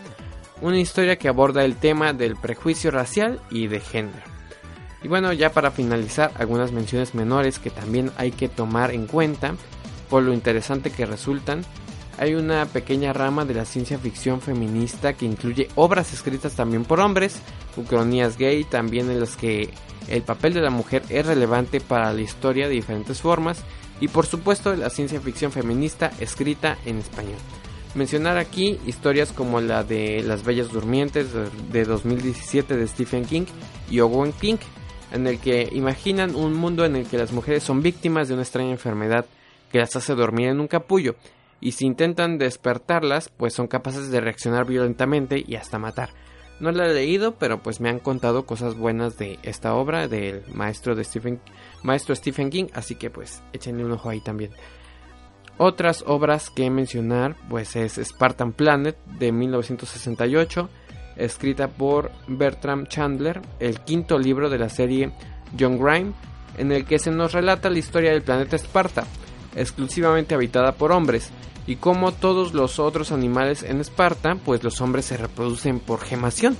Una 0.60 0.78
historia 0.78 1.16
que 1.16 1.28
aborda 1.28 1.64
el 1.64 1.76
tema 1.76 2.12
del 2.12 2.36
prejuicio 2.36 2.90
racial 2.90 3.40
y 3.50 3.68
de 3.68 3.80
género. 3.80 4.22
Y 5.02 5.08
bueno, 5.08 5.32
ya 5.32 5.50
para 5.50 5.70
finalizar, 5.70 6.32
algunas 6.36 6.72
menciones 6.72 7.14
menores 7.14 7.58
que 7.58 7.70
también 7.70 8.10
hay 8.16 8.32
que 8.32 8.48
tomar 8.48 8.90
en 8.90 9.06
cuenta 9.06 9.54
por 10.10 10.22
lo 10.22 10.32
interesante 10.32 10.90
que 10.90 11.06
resultan 11.06 11.64
hay 12.18 12.34
una 12.34 12.66
pequeña 12.66 13.12
rama 13.12 13.44
de 13.44 13.54
la 13.54 13.64
ciencia 13.64 13.98
ficción 13.98 14.40
feminista 14.40 15.12
que 15.12 15.24
incluye 15.24 15.68
obras 15.76 16.12
escritas 16.12 16.54
también 16.54 16.84
por 16.84 17.00
hombres, 17.00 17.40
ucronías 17.76 18.36
gay, 18.36 18.64
también 18.64 19.10
en 19.10 19.20
las 19.20 19.36
que 19.36 19.70
el 20.08 20.22
papel 20.22 20.52
de 20.52 20.60
la 20.60 20.70
mujer 20.70 21.04
es 21.08 21.24
relevante 21.24 21.80
para 21.80 22.12
la 22.12 22.20
historia 22.20 22.66
de 22.66 22.74
diferentes 22.74 23.20
formas, 23.20 23.62
y 24.00 24.08
por 24.08 24.26
supuesto 24.26 24.74
la 24.74 24.90
ciencia 24.90 25.20
ficción 25.20 25.52
feminista 25.52 26.10
escrita 26.18 26.76
en 26.84 26.98
español. 26.98 27.38
Mencionar 27.94 28.37
aquí 28.37 28.79
historias 28.87 29.33
como 29.33 29.61
la 29.61 29.83
de 29.83 30.22
Las 30.22 30.44
Bellas 30.44 30.70
Durmientes 30.70 31.29
de 31.72 31.85
2017 31.85 32.77
de 32.77 32.87
Stephen 32.87 33.24
King 33.24 33.46
y 33.90 34.01
Owen 34.01 34.33
King, 34.33 34.59
en 35.11 35.27
el 35.27 35.38
que 35.38 35.68
imaginan 35.72 36.35
un 36.35 36.55
mundo 36.55 36.85
en 36.85 36.96
el 36.96 37.07
que 37.07 37.18
las 37.18 37.33
mujeres 37.33 37.62
son 37.62 37.83
víctimas 37.83 38.29
de 38.29 38.35
una 38.35 38.42
extraña 38.42 38.70
enfermedad 38.70 39.27
que 39.72 39.79
las 39.79 39.96
hace 39.96 40.14
dormir 40.14 40.48
en 40.48 40.61
un 40.61 40.68
capullo 40.68 41.16
y 41.61 41.72
si 41.72 41.87
intentan 41.87 42.38
despertarlas, 42.38 43.31
pues 43.31 43.55
son 43.55 43.66
capaces 43.66 44.11
de 44.11 44.20
reaccionar 44.20 44.66
violentamente 44.66 45.42
y 45.44 45.57
hasta 45.57 45.79
matar. 45.79 46.11
No 46.61 46.72
la 46.72 46.87
he 46.87 46.94
leído, 46.94 47.37
pero 47.37 47.62
pues 47.62 47.81
me 47.81 47.88
han 47.88 48.01
contado 48.01 48.44
cosas 48.44 48.77
buenas 48.77 49.16
de 49.16 49.38
esta 49.42 49.74
obra 49.74 50.09
del 50.09 50.42
maestro 50.53 50.94
de 50.94 51.05
Stephen 51.05 51.40
maestro 51.83 52.14
Stephen 52.14 52.51
King, 52.51 52.66
así 52.74 52.96
que 52.96 53.11
pues 53.11 53.42
échenle 53.53 53.85
un 53.85 53.92
ojo 53.92 54.11
ahí 54.11 54.20
también. 54.20 54.51
Otras 55.58 56.04
obras 56.06 56.50
que 56.50 56.70
mencionar, 56.70 57.34
pues 57.50 57.74
es 57.74 57.96
Spartan 57.96 58.52
Planet 58.52 58.96
de 59.18 59.32
1968, 59.32 60.68
escrita 61.16 61.66
por 61.66 62.12
Bertram 62.28 62.86
Chandler, 62.86 63.42
el 63.58 63.80
quinto 63.80 64.20
libro 64.20 64.50
de 64.50 64.58
la 64.58 64.68
serie 64.68 65.10
John 65.58 65.76
Grime, 65.78 66.12
en 66.56 66.70
el 66.70 66.84
que 66.84 67.00
se 67.00 67.10
nos 67.10 67.32
relata 67.32 67.70
la 67.70 67.78
historia 67.80 68.12
del 68.12 68.22
planeta 68.22 68.54
Esparta, 68.54 69.04
exclusivamente 69.56 70.36
habitada 70.36 70.72
por 70.72 70.92
hombres, 70.92 71.30
y 71.66 71.74
como 71.74 72.12
todos 72.12 72.54
los 72.54 72.78
otros 72.78 73.10
animales 73.10 73.64
en 73.64 73.80
Esparta, 73.80 74.36
pues 74.36 74.62
los 74.62 74.80
hombres 74.80 75.06
se 75.06 75.16
reproducen 75.16 75.80
por 75.80 76.00
gemación, 76.00 76.56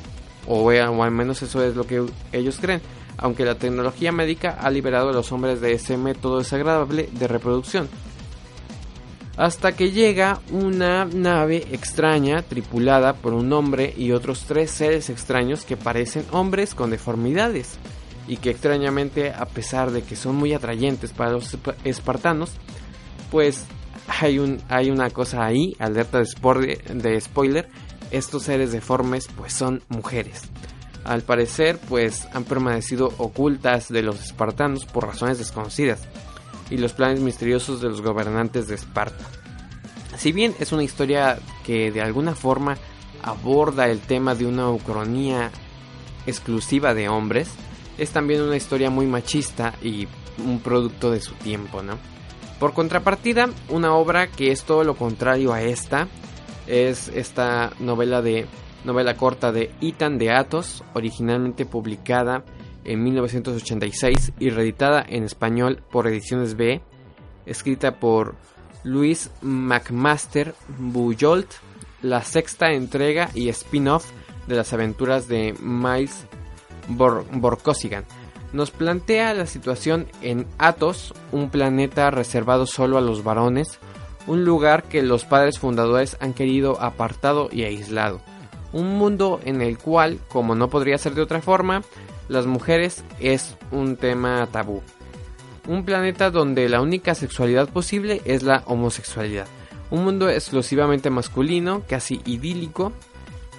o, 0.49 0.65
o 0.65 1.03
al 1.05 1.11
menos 1.13 1.41
eso 1.43 1.63
es 1.63 1.77
lo 1.77 1.87
que 1.87 2.05
ellos 2.33 2.59
creen, 2.61 2.83
aunque 3.17 3.45
la 3.45 3.55
tecnología 3.55 4.11
médica 4.11 4.59
ha 4.61 4.71
liberado 4.71 5.11
a 5.11 5.13
los 5.13 5.31
hombres 5.31 5.61
de 5.61 5.73
ese 5.73 5.97
método 5.97 6.39
desagradable 6.39 7.09
de 7.13 7.29
reproducción. 7.29 7.89
Hasta 9.39 9.77
que 9.77 9.93
llega 9.93 10.41
una 10.51 11.05
nave 11.05 11.69
extraña 11.71 12.43
tripulada 12.43 13.13
por 13.13 13.35
un 13.35 13.53
hombre 13.53 13.95
y 13.97 14.11
otros 14.11 14.47
tres 14.49 14.73
seres 14.73 15.11
extraños 15.11 15.65
que 15.65 15.77
parecen 15.77 16.25
hombres 16.33 16.75
con 16.75 16.91
deformidades 16.91 17.79
y 18.27 18.39
que 18.39 18.51
extrañamente 18.51 19.31
a 19.31 19.47
pesar 19.47 19.93
de 19.93 20.03
que 20.03 20.17
son 20.17 20.35
muy 20.35 20.55
atrayentes 20.55 21.13
para 21.13 21.31
los 21.31 21.57
espartanos, 21.85 22.51
pues 23.31 23.65
hay, 24.09 24.41
un, 24.41 24.61
hay 24.69 24.91
una 24.91 25.09
cosa 25.11 25.45
ahí, 25.45 25.77
alerta 25.79 26.19
de, 26.19 26.81
de 26.93 27.21
spoiler, 27.21 27.69
estos 28.11 28.43
seres 28.43 28.73
deformes 28.73 29.29
pues 29.37 29.53
son 29.53 29.85
mujeres. 29.89 30.43
Al 31.05 31.23
parecer 31.23 31.79
pues 31.89 32.27
han 32.33 32.43
permanecido 32.43 33.13
ocultas 33.19 33.89
de 33.89 34.03
los 34.03 34.21
espartanos 34.21 34.85
por 34.85 35.07
razones 35.07 35.39
desconocidas 35.39 36.01
y 36.71 36.79
los 36.79 36.93
planes 36.93 37.21
misteriosos 37.21 37.81
de 37.81 37.89
los 37.89 38.01
gobernantes 38.01 38.69
de 38.69 38.75
Esparta. 38.75 39.25
Si 40.17 40.33
bien 40.33 40.55
es 40.59 40.73
una 40.73 40.83
historia 40.83 41.39
que 41.65 41.91
de 41.91 42.03
alguna 42.03 42.35
forma 42.35 42.77
aborda 43.23 43.87
el 43.87 44.01
tema 44.01 44.35
de 44.35 44.47
una 44.47 44.71
ucronía 44.71 45.51
exclusiva 46.27 46.95
de 46.95 47.09
hombres, 47.09 47.51
es 47.99 48.11
también 48.11 48.43
una 48.43 48.57
historia 48.57 48.91
muy 48.91 49.07
machista 49.07 49.75
y 49.83 50.09
un 50.45 50.61
producto 50.61 51.11
de 51.11 51.21
su 51.21 51.35
tiempo, 51.35 51.83
¿no? 51.83 51.99
Por 52.59 52.75
contrapartida, 52.75 53.49
una 53.69 53.95
obra 53.95 54.29
que 54.29 54.51
es 54.51 54.65
todo 54.65 54.85
lo 54.85 54.97
contrario 54.97 55.53
a 55.53 55.63
esta 55.63 56.09
es 56.67 57.09
esta 57.09 57.73
novela 57.79 58.21
de 58.21 58.47
novela 58.85 59.17
corta 59.17 59.53
de 59.53 59.71
Ethan 59.81 60.19
de 60.19 60.31
Athos, 60.31 60.85
originalmente 60.95 61.67
publicada 61.67 62.45
en 62.89 63.03
1986 63.05 64.33
y 64.39 64.51
reeditada 64.51 65.05
en 65.07 65.25
español 65.25 65.83
por 65.91 66.07
Ediciones 66.07 66.57
B, 66.57 66.81
escrita 67.47 68.01
por 68.01 68.35
Luis 68.83 69.31
McMaster 69.43 70.55
Bujolt, 70.79 71.51
la 72.03 72.23
sexta 72.23 72.73
entrega 72.73 73.31
y 73.35 73.49
spin-off 73.51 74.11
de 74.47 74.57
las 74.57 74.73
aventuras 74.73 75.29
de 75.29 75.55
Miles 75.61 76.25
Borkosigan. 76.89 78.05
Nos 78.53 78.71
plantea 78.71 79.35
la 79.35 79.47
situación 79.47 80.07
en 80.23 80.47
Athos, 80.57 81.13
un 81.33 81.51
planeta 81.51 82.11
reservado 82.11 82.65
solo 82.65 82.97
a 82.97 83.03
los 83.03 83.23
varones, 83.23 83.79
un 84.27 84.45
lugar 84.45 84.85
que 84.85 85.03
los 85.03 85.25
padres 85.25 85.59
fundadores 85.59 86.17
han 86.21 86.33
querido 86.33 86.81
apartado 86.81 87.51
y 87.53 87.65
aislado, 87.65 88.21
un 88.73 88.97
mundo 88.97 89.41
en 89.45 89.61
el 89.61 89.79
cual, 89.79 90.19
como 90.29 90.55
no 90.55 90.69
podría 90.69 90.97
ser 90.97 91.15
de 91.15 91.23
otra 91.23 91.43
forma, 91.43 91.83
las 92.29 92.47
mujeres 92.47 93.05
es 93.21 93.57
un 93.71 93.97
tema 93.97 94.47
tabú. 94.51 94.83
Un 95.67 95.85
planeta 95.85 96.31
donde 96.31 96.69
la 96.69 96.81
única 96.81 97.15
sexualidad 97.15 97.69
posible 97.69 98.23
es 98.25 98.43
la 98.43 98.63
homosexualidad. 98.67 99.47
Un 99.91 100.05
mundo 100.05 100.29
exclusivamente 100.29 101.11
masculino, 101.11 101.83
casi 101.89 102.21
idílico, 102.25 102.93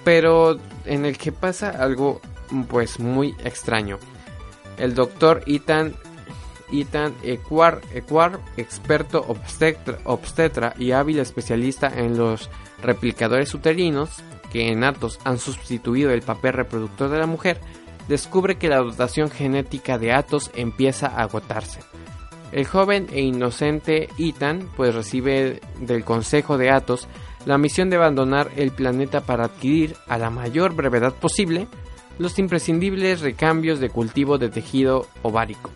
pero 0.04 0.58
en 0.84 1.04
el 1.04 1.18
que 1.18 1.32
pasa 1.32 1.70
algo 1.70 2.20
pues 2.68 2.98
muy 2.98 3.34
extraño 3.44 3.98
el 4.80 4.94
doctor 4.94 5.42
Ethan, 5.46 5.94
Ethan 6.72 7.14
Equar, 7.22 7.80
experto 8.56 9.24
obstetra, 10.04 10.74
y 10.78 10.92
hábil 10.92 11.18
especialista 11.18 11.92
en 11.94 12.16
los 12.16 12.50
replicadores 12.82 13.54
uterinos, 13.54 14.10
que 14.50 14.68
en 14.72 14.82
Atos 14.82 15.20
han 15.24 15.38
sustituido 15.38 16.10
el 16.10 16.22
papel 16.22 16.54
reproductor 16.54 17.10
de 17.10 17.18
la 17.18 17.26
mujer, 17.26 17.60
descubre 18.10 18.56
que 18.56 18.68
la 18.68 18.78
dotación 18.78 19.30
genética 19.30 19.96
de 19.96 20.12
Atos 20.12 20.50
empieza 20.56 21.06
a 21.06 21.22
agotarse. 21.22 21.78
El 22.50 22.66
joven 22.66 23.06
e 23.12 23.20
inocente 23.20 24.08
Ethan 24.18 24.68
pues 24.76 24.92
recibe 24.96 25.60
del 25.78 26.04
consejo 26.04 26.58
de 26.58 26.70
Atos 26.70 27.06
la 27.46 27.56
misión 27.56 27.88
de 27.88 27.96
abandonar 27.96 28.50
el 28.56 28.72
planeta 28.72 29.20
para 29.20 29.44
adquirir 29.44 29.94
a 30.08 30.18
la 30.18 30.28
mayor 30.28 30.74
brevedad 30.74 31.14
posible 31.14 31.68
los 32.18 32.36
imprescindibles 32.40 33.20
recambios 33.20 33.78
de 33.78 33.90
cultivo 33.90 34.38
de 34.38 34.48
tejido 34.48 35.06
ovárico. 35.22 35.70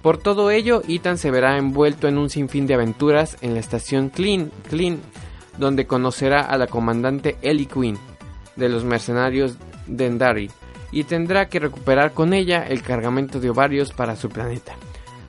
Por 0.00 0.16
todo 0.16 0.50
ello, 0.50 0.82
Ethan 0.88 1.18
se 1.18 1.30
verá 1.30 1.58
envuelto 1.58 2.08
en 2.08 2.16
un 2.16 2.30
sinfín 2.30 2.66
de 2.66 2.74
aventuras 2.74 3.36
en 3.42 3.52
la 3.52 3.60
estación 3.60 4.08
Clean, 4.08 4.50
Clean 4.70 5.00
donde 5.58 5.86
conocerá 5.86 6.40
a 6.40 6.56
la 6.56 6.66
comandante 6.66 7.36
Ellie 7.42 7.66
Quinn 7.66 7.98
de 8.56 8.70
los 8.70 8.84
mercenarios 8.84 9.58
Dendari 9.86 10.50
y 10.92 11.04
tendrá 11.04 11.48
que 11.48 11.60
recuperar 11.60 12.12
con 12.12 12.32
ella 12.32 12.66
el 12.66 12.82
cargamento 12.82 13.40
de 13.40 13.50
ovarios 13.50 13.92
para 13.92 14.16
su 14.16 14.28
planeta. 14.28 14.74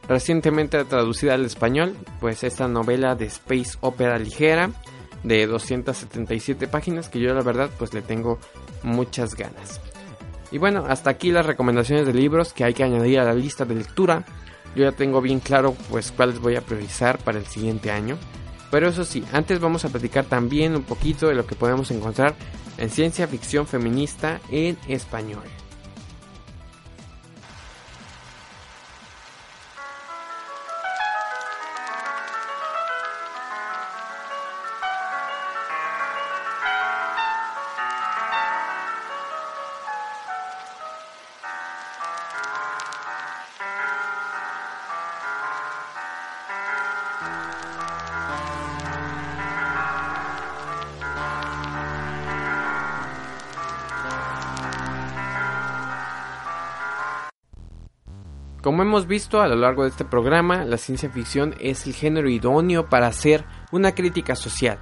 Recientemente 0.07 0.83
traducida 0.85 1.33
al 1.33 1.45
español, 1.45 1.95
pues 2.19 2.43
esta 2.43 2.67
novela 2.67 3.15
de 3.15 3.25
space 3.25 3.77
opera 3.81 4.17
ligera 4.17 4.71
de 5.23 5.45
277 5.47 6.67
páginas 6.67 7.09
que 7.09 7.19
yo 7.19 7.33
la 7.33 7.41
verdad 7.41 7.69
pues 7.77 7.93
le 7.93 8.01
tengo 8.01 8.39
muchas 8.83 9.35
ganas. 9.35 9.81
Y 10.51 10.59
bueno, 10.59 10.85
hasta 10.87 11.09
aquí 11.09 11.31
las 11.31 11.45
recomendaciones 11.45 12.05
de 12.05 12.13
libros 12.13 12.53
que 12.53 12.63
hay 12.63 12.73
que 12.73 12.83
añadir 12.83 13.19
a 13.19 13.25
la 13.25 13.33
lista 13.33 13.65
de 13.65 13.75
lectura. 13.75 14.23
Yo 14.75 14.83
ya 14.83 14.91
tengo 14.93 15.21
bien 15.21 15.39
claro 15.39 15.75
pues 15.89 16.11
cuáles 16.11 16.39
voy 16.39 16.55
a 16.55 16.61
priorizar 16.61 17.17
para 17.17 17.37
el 17.37 17.45
siguiente 17.45 17.91
año. 17.91 18.17
Pero 18.71 18.87
eso 18.87 19.03
sí, 19.03 19.23
antes 19.33 19.59
vamos 19.59 19.83
a 19.85 19.89
platicar 19.89 20.25
también 20.25 20.75
un 20.75 20.83
poquito 20.83 21.27
de 21.27 21.35
lo 21.35 21.45
que 21.45 21.55
podemos 21.55 21.91
encontrar 21.91 22.35
en 22.77 22.89
ciencia 22.89 23.27
ficción 23.27 23.67
feminista 23.67 24.39
en 24.51 24.77
español. 24.87 25.43
Hemos 58.97 59.07
visto 59.07 59.41
a 59.41 59.47
lo 59.47 59.55
largo 59.55 59.83
de 59.83 59.89
este 59.89 60.05
programa, 60.05 60.65
la 60.65 60.77
ciencia 60.77 61.07
ficción 61.11 61.53
es 61.59 61.85
el 61.85 61.93
género 61.93 62.31
idóneo 62.31 62.89
para 62.89 63.05
hacer 63.05 63.45
una 63.71 63.93
crítica 63.93 64.35
social, 64.35 64.79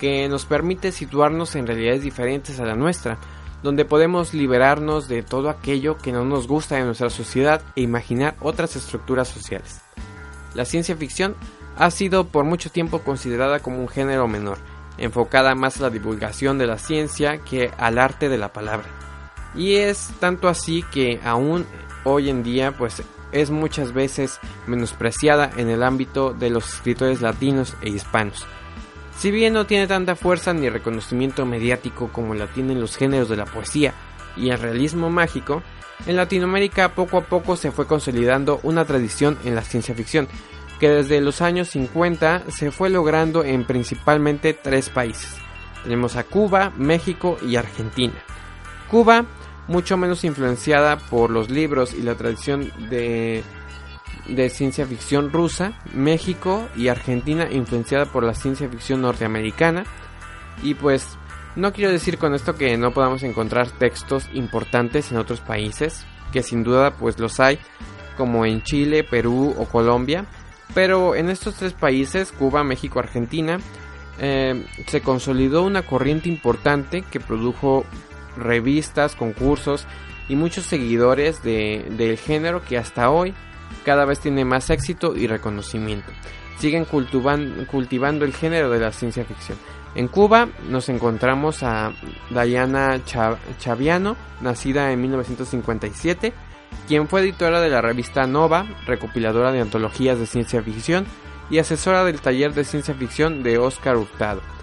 que 0.00 0.28
nos 0.28 0.44
permite 0.44 0.90
situarnos 0.90 1.54
en 1.54 1.68
realidades 1.68 2.02
diferentes 2.02 2.58
a 2.58 2.64
la 2.64 2.74
nuestra, 2.74 3.16
donde 3.62 3.84
podemos 3.84 4.34
liberarnos 4.34 5.06
de 5.06 5.22
todo 5.22 5.50
aquello 5.50 5.96
que 5.98 6.10
no 6.10 6.24
nos 6.24 6.48
gusta 6.48 6.74
de 6.74 6.84
nuestra 6.84 7.10
sociedad 7.10 7.62
e 7.76 7.82
imaginar 7.82 8.34
otras 8.40 8.74
estructuras 8.74 9.28
sociales. 9.28 9.82
La 10.54 10.64
ciencia 10.64 10.96
ficción 10.96 11.36
ha 11.76 11.92
sido 11.92 12.26
por 12.26 12.44
mucho 12.44 12.72
tiempo 12.72 13.02
considerada 13.02 13.60
como 13.60 13.78
un 13.78 13.88
género 13.88 14.26
menor, 14.26 14.58
enfocada 14.98 15.54
más 15.54 15.78
a 15.78 15.82
la 15.82 15.90
divulgación 15.90 16.58
de 16.58 16.66
la 16.66 16.78
ciencia 16.78 17.38
que 17.38 17.70
al 17.78 18.00
arte 18.00 18.28
de 18.28 18.38
la 18.38 18.52
palabra. 18.52 18.88
Y 19.54 19.76
es 19.76 20.10
tanto 20.18 20.48
así 20.48 20.82
que 20.92 21.20
aún 21.22 21.64
hoy 22.02 22.30
en 22.30 22.42
día 22.42 22.76
pues 22.76 23.00
es 23.34 23.50
muchas 23.50 23.92
veces 23.92 24.40
menospreciada 24.66 25.50
en 25.56 25.68
el 25.68 25.82
ámbito 25.82 26.32
de 26.32 26.48
los 26.48 26.72
escritores 26.72 27.20
latinos 27.20 27.76
e 27.82 27.90
hispanos. 27.90 28.46
Si 29.18 29.30
bien 29.30 29.52
no 29.52 29.66
tiene 29.66 29.86
tanta 29.86 30.16
fuerza 30.16 30.54
ni 30.54 30.68
reconocimiento 30.68 31.44
mediático 31.44 32.10
como 32.12 32.34
la 32.34 32.46
tienen 32.46 32.80
los 32.80 32.96
géneros 32.96 33.28
de 33.28 33.36
la 33.36 33.44
poesía 33.44 33.94
y 34.36 34.50
el 34.50 34.58
realismo 34.58 35.10
mágico, 35.10 35.62
en 36.06 36.16
Latinoamérica 36.16 36.94
poco 36.94 37.18
a 37.18 37.24
poco 37.24 37.56
se 37.56 37.70
fue 37.70 37.86
consolidando 37.86 38.60
una 38.62 38.84
tradición 38.84 39.38
en 39.44 39.54
la 39.54 39.62
ciencia 39.62 39.94
ficción, 39.94 40.28
que 40.80 40.88
desde 40.88 41.20
los 41.20 41.40
años 41.40 41.68
50 41.68 42.50
se 42.50 42.70
fue 42.70 42.90
logrando 42.90 43.44
en 43.44 43.64
principalmente 43.64 44.54
tres 44.54 44.90
países. 44.90 45.36
Tenemos 45.84 46.16
a 46.16 46.24
Cuba, 46.24 46.72
México 46.76 47.36
y 47.46 47.56
Argentina. 47.56 48.14
Cuba 48.90 49.24
mucho 49.68 49.96
menos 49.96 50.24
influenciada 50.24 50.96
por 50.96 51.30
los 51.30 51.50
libros 51.50 51.94
y 51.94 52.02
la 52.02 52.14
tradición 52.14 52.72
de, 52.90 53.42
de 54.26 54.50
ciencia 54.50 54.86
ficción 54.86 55.32
rusa, 55.32 55.72
México 55.92 56.68
y 56.76 56.88
Argentina 56.88 57.48
influenciada 57.50 58.06
por 58.06 58.24
la 58.24 58.34
ciencia 58.34 58.68
ficción 58.68 59.00
norteamericana. 59.02 59.84
Y 60.62 60.74
pues 60.74 61.06
no 61.56 61.72
quiero 61.72 61.90
decir 61.90 62.18
con 62.18 62.34
esto 62.34 62.54
que 62.54 62.76
no 62.76 62.92
podamos 62.92 63.22
encontrar 63.22 63.70
textos 63.70 64.28
importantes 64.32 65.10
en 65.12 65.18
otros 65.18 65.40
países, 65.40 66.04
que 66.32 66.42
sin 66.42 66.64
duda 66.64 66.92
pues 66.92 67.18
los 67.18 67.40
hay, 67.40 67.58
como 68.16 68.44
en 68.46 68.62
Chile, 68.62 69.04
Perú 69.04 69.54
o 69.58 69.66
Colombia, 69.66 70.26
pero 70.74 71.14
en 71.14 71.30
estos 71.30 71.54
tres 71.54 71.72
países, 71.72 72.32
Cuba, 72.32 72.64
México, 72.64 72.98
Argentina, 72.98 73.58
eh, 74.18 74.66
se 74.86 75.00
consolidó 75.00 75.62
una 75.62 75.82
corriente 75.82 76.28
importante 76.28 77.02
que 77.02 77.20
produjo 77.20 77.84
revistas, 78.36 79.14
concursos 79.14 79.86
y 80.28 80.36
muchos 80.36 80.64
seguidores 80.64 81.42
de, 81.42 81.86
del 81.90 82.18
género 82.18 82.62
que 82.62 82.78
hasta 82.78 83.10
hoy 83.10 83.34
cada 83.84 84.04
vez 84.04 84.20
tiene 84.20 84.44
más 84.44 84.70
éxito 84.70 85.14
y 85.16 85.26
reconocimiento. 85.26 86.10
Siguen 86.58 86.84
cultivan, 86.84 87.66
cultivando 87.70 88.24
el 88.24 88.32
género 88.32 88.70
de 88.70 88.80
la 88.80 88.92
ciencia 88.92 89.24
ficción. 89.24 89.58
En 89.94 90.08
Cuba 90.08 90.48
nos 90.68 90.88
encontramos 90.88 91.62
a 91.62 91.92
Diana 92.30 93.00
Chaviano, 93.58 94.16
nacida 94.40 94.90
en 94.90 95.00
1957, 95.00 96.32
quien 96.88 97.06
fue 97.06 97.20
editora 97.20 97.60
de 97.60 97.70
la 97.70 97.80
revista 97.80 98.26
Nova, 98.26 98.66
recopiladora 98.86 99.52
de 99.52 99.60
antologías 99.60 100.18
de 100.18 100.26
ciencia 100.26 100.62
ficción 100.62 101.06
y 101.50 101.58
asesora 101.58 102.04
del 102.04 102.20
taller 102.20 102.54
de 102.54 102.64
ciencia 102.64 102.94
ficción 102.94 103.42
de 103.42 103.58
Oscar 103.58 103.96
Hurtado 103.96 104.53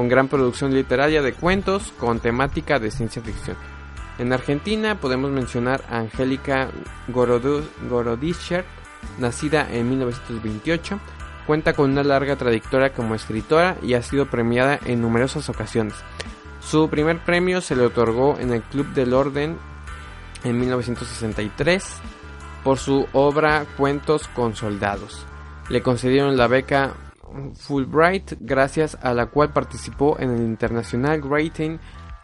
con 0.00 0.08
gran 0.08 0.28
producción 0.28 0.72
literaria 0.72 1.20
de 1.20 1.34
cuentos 1.34 1.92
con 1.98 2.20
temática 2.20 2.78
de 2.78 2.90
ciencia 2.90 3.20
ficción. 3.20 3.58
En 4.18 4.32
Argentina 4.32 4.98
podemos 4.98 5.30
mencionar 5.30 5.84
a 5.90 5.98
Angélica 5.98 6.70
Gorodischer, 7.08 8.64
nacida 9.18 9.68
en 9.70 9.90
1928, 9.90 10.98
cuenta 11.46 11.74
con 11.74 11.90
una 11.90 12.02
larga 12.02 12.36
trayectoria 12.36 12.94
como 12.94 13.14
escritora 13.14 13.76
y 13.82 13.92
ha 13.92 14.00
sido 14.00 14.24
premiada 14.24 14.80
en 14.86 15.02
numerosas 15.02 15.50
ocasiones. 15.50 15.96
Su 16.62 16.88
primer 16.88 17.18
premio 17.18 17.60
se 17.60 17.76
le 17.76 17.82
otorgó 17.82 18.38
en 18.40 18.54
el 18.54 18.62
Club 18.62 18.94
del 18.94 19.12
Orden 19.12 19.58
en 20.44 20.58
1963 20.58 21.84
por 22.64 22.78
su 22.78 23.06
obra 23.12 23.66
Cuentos 23.76 24.28
con 24.28 24.56
Soldados. 24.56 25.26
Le 25.68 25.82
concedieron 25.82 26.38
la 26.38 26.46
beca 26.46 26.94
Fulbright, 27.54 28.34
gracias 28.40 28.98
a 29.02 29.14
la 29.14 29.26
cual 29.26 29.52
participó 29.52 30.18
en 30.18 30.30
el 30.30 30.42
International 30.42 31.20
Grading 31.20 31.78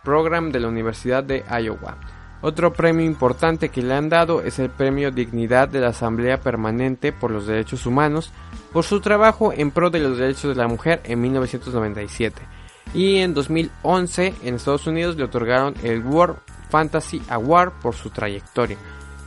Program 0.05 0.53
de 0.53 0.61
la 0.61 0.69
Universidad 0.69 1.25
de 1.25 1.45
Iowa. 1.51 1.99
Otro 2.43 2.73
premio 2.73 3.05
importante 3.05 3.71
que 3.71 3.83
le 3.83 3.95
han 3.95 4.09
dado 4.09 4.43
es 4.43 4.59
el 4.59 4.71
Premio 4.71 5.11
Dignidad 5.11 5.69
de 5.69 5.81
la 5.81 5.89
Asamblea 5.89 6.41
Permanente 6.41 7.13
por 7.13 7.31
los 7.31 7.47
Derechos 7.47 7.87
Humanos 7.87 8.31
por 8.73 8.85
su 8.85 9.01
trabajo 9.01 9.53
en 9.53 9.71
pro 9.71 9.91
de 9.91 10.01
los 10.01 10.19
derechos 10.19 10.55
de 10.55 10.63
la 10.63 10.69
mujer 10.69 11.01
en 11.05 11.21
1997. 11.23 12.43
Y 12.95 13.17
en 13.17 13.35
2011 13.35 14.35
en 14.43 14.55
Estados 14.55 14.87
Unidos 14.87 15.17
le 15.17 15.25
otorgaron 15.25 15.75
el 15.83 16.05
World 16.05 16.37
Fantasy 16.71 17.23
Award 17.29 17.73
por 17.81 17.95
su 17.95 18.11
trayectoria. 18.11 18.77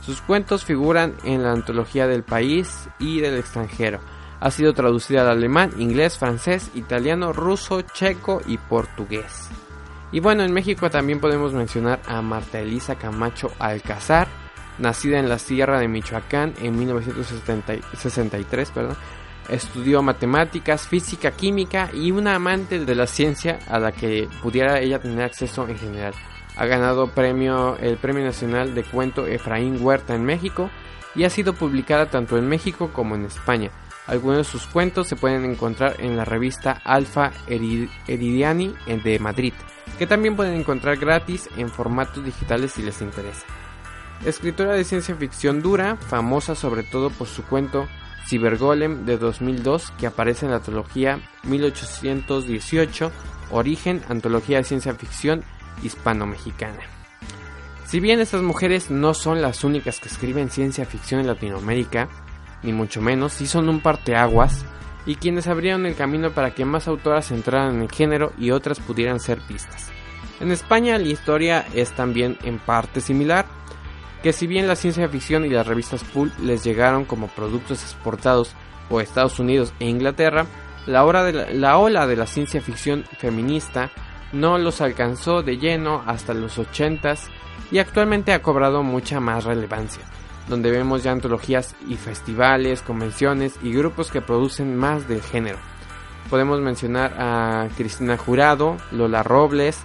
Sus 0.02 0.22
cuentos 0.22 0.64
figuran 0.64 1.14
en 1.24 1.42
la 1.42 1.52
antología 1.52 2.06
del 2.06 2.22
país 2.22 2.88
y 2.98 3.20
del 3.20 3.36
extranjero. 3.38 4.00
Ha 4.40 4.50
sido 4.50 4.72
traducida 4.72 5.20
al 5.20 5.28
alemán, 5.28 5.72
inglés, 5.78 6.18
francés, 6.18 6.70
italiano, 6.74 7.32
ruso, 7.32 7.82
checo 7.82 8.40
y 8.46 8.56
portugués. 8.56 9.50
Y 10.12 10.20
bueno, 10.20 10.42
en 10.42 10.52
México 10.52 10.90
también 10.90 11.20
podemos 11.20 11.52
mencionar 11.52 12.00
a 12.06 12.20
Marta 12.22 12.58
Elisa 12.58 12.96
Camacho 12.96 13.52
Alcázar, 13.58 14.28
nacida 14.78 15.18
en 15.18 15.28
la 15.28 15.38
Sierra 15.38 15.78
de 15.78 15.88
Michoacán 15.88 16.54
en 16.60 16.76
1963, 16.78 18.70
perdón. 18.70 18.96
Estudió 19.48 20.02
matemáticas, 20.02 20.86
física, 20.86 21.32
química 21.32 21.90
y 21.92 22.10
una 22.10 22.34
amante 22.34 22.84
de 22.84 22.94
la 22.94 23.06
ciencia 23.06 23.58
a 23.68 23.78
la 23.78 23.92
que 23.92 24.28
pudiera 24.42 24.80
ella 24.80 25.00
tener 25.00 25.22
acceso 25.22 25.68
en 25.68 25.78
general. 25.78 26.14
Ha 26.56 26.66
ganado 26.66 27.08
premio, 27.08 27.76
el 27.78 27.96
Premio 27.96 28.24
Nacional 28.24 28.74
de 28.74 28.84
Cuento 28.84 29.26
Efraín 29.26 29.78
Huerta 29.80 30.14
en 30.14 30.24
México 30.24 30.70
y 31.14 31.24
ha 31.24 31.30
sido 31.30 31.52
publicada 31.54 32.06
tanto 32.06 32.38
en 32.38 32.48
México 32.48 32.90
como 32.92 33.14
en 33.14 33.24
España. 33.24 33.70
Algunos 34.06 34.38
de 34.38 34.44
sus 34.44 34.66
cuentos 34.66 35.08
se 35.08 35.16
pueden 35.16 35.44
encontrar 35.44 35.96
en 35.98 36.16
la 36.16 36.24
revista 36.24 36.80
Alfa 36.84 37.32
Eridiani 37.46 38.74
de 39.04 39.18
Madrid, 39.18 39.52
que 39.98 40.06
también 40.06 40.36
pueden 40.36 40.54
encontrar 40.54 40.96
gratis 40.96 41.48
en 41.56 41.68
formatos 41.68 42.24
digitales 42.24 42.72
si 42.72 42.82
les 42.82 43.00
interesa. 43.02 43.46
Escritora 44.24 44.74
de 44.74 44.84
ciencia 44.84 45.14
ficción 45.14 45.62
dura, 45.62 45.96
famosa 45.96 46.54
sobre 46.54 46.82
todo 46.82 47.10
por 47.10 47.26
su 47.26 47.44
cuento 47.44 47.88
Cybergolem 48.28 49.06
de 49.06 49.16
2002 49.16 49.92
que 49.98 50.06
aparece 50.06 50.44
en 50.46 50.52
la 50.52 50.58
antología 50.58 51.20
1818, 51.44 53.10
Origen, 53.50 54.02
antología 54.08 54.58
de 54.58 54.64
ciencia 54.64 54.94
ficción 54.94 55.42
hispano-mexicana. 55.82 56.80
Si 57.86 57.98
bien 57.98 58.20
estas 58.20 58.42
mujeres 58.42 58.90
no 58.90 59.14
son 59.14 59.42
las 59.42 59.64
únicas 59.64 59.98
que 59.98 60.08
escriben 60.08 60.50
ciencia 60.50 60.84
ficción 60.84 61.20
en 61.20 61.26
Latinoamérica, 61.26 62.08
ni 62.62 62.72
mucho 62.72 63.00
menos, 63.00 63.32
sí 63.32 63.46
son 63.46 63.68
un 63.68 63.80
parteaguas 63.80 64.64
y 65.06 65.16
quienes 65.16 65.48
abrieron 65.48 65.86
el 65.86 65.94
camino 65.96 66.30
para 66.30 66.52
que 66.52 66.64
más 66.64 66.88
autoras 66.88 67.30
entraran 67.30 67.76
en 67.76 67.82
el 67.82 67.90
género 67.90 68.32
y 68.38 68.50
otras 68.50 68.80
pudieran 68.80 69.20
ser 69.20 69.40
vistas. 69.48 69.90
En 70.40 70.50
España 70.50 70.98
la 70.98 71.08
historia 71.08 71.66
es 71.74 71.92
también 71.92 72.38
en 72.44 72.58
parte 72.58 73.00
similar, 73.00 73.46
que 74.22 74.32
si 74.32 74.46
bien 74.46 74.68
la 74.68 74.76
ciencia 74.76 75.08
ficción 75.08 75.44
y 75.44 75.48
las 75.48 75.66
revistas 75.66 76.04
pulp 76.04 76.38
les 76.40 76.64
llegaron 76.64 77.04
como 77.04 77.28
productos 77.28 77.82
exportados 77.82 78.54
por 78.88 79.02
Estados 79.02 79.38
Unidos 79.38 79.72
e 79.80 79.86
Inglaterra, 79.86 80.46
la, 80.86 81.04
de 81.24 81.54
la, 81.54 81.78
ola 81.78 82.06
de 82.06 82.16
la 82.16 82.26
ciencia 82.26 82.60
ficción 82.60 83.04
feminista 83.18 83.90
no 84.32 84.58
los 84.58 84.80
alcanzó 84.80 85.42
de 85.42 85.58
lleno 85.58 86.02
hasta 86.06 86.34
los 86.34 86.58
80s 86.58 87.28
y 87.70 87.78
actualmente 87.78 88.32
ha 88.32 88.42
cobrado 88.42 88.82
mucha 88.82 89.20
más 89.20 89.44
relevancia, 89.44 90.02
donde 90.50 90.70
vemos 90.70 91.02
ya 91.02 91.12
antologías 91.12 91.74
y 91.88 91.94
festivales, 91.94 92.82
convenciones 92.82 93.54
y 93.62 93.72
grupos 93.72 94.10
que 94.10 94.20
producen 94.20 94.76
más 94.76 95.08
del 95.08 95.22
género. 95.22 95.56
Podemos 96.28 96.60
mencionar 96.60 97.14
a 97.18 97.68
Cristina 97.76 98.18
Jurado, 98.18 98.76
Lola 98.92 99.22
Robles, 99.22 99.78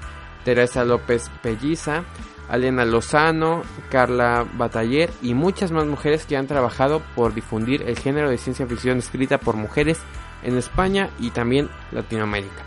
Teresa 0.43 0.84
López 0.84 1.30
Pelliza, 1.41 2.03
Alena 2.49 2.84
Lozano, 2.84 3.61
Carla 3.89 4.45
Bataller 4.57 5.11
y 5.22 5.34
muchas 5.34 5.72
más 5.72 5.86
mujeres 5.86 6.26
que 6.26 6.36
han 6.36 6.47
trabajado 6.47 7.01
por 7.16 7.34
difundir 7.34 7.84
el 7.84 7.97
género 7.97 8.30
de 8.30 8.38
ciencia 8.38 8.68
ficción 8.68 8.97
escrita 8.97 9.38
por 9.38 9.55
mujeres 9.55 9.99
en 10.43 10.57
España 10.57 11.09
y 11.20 11.30
también 11.30 11.70
Latinoamérica. 11.91 12.63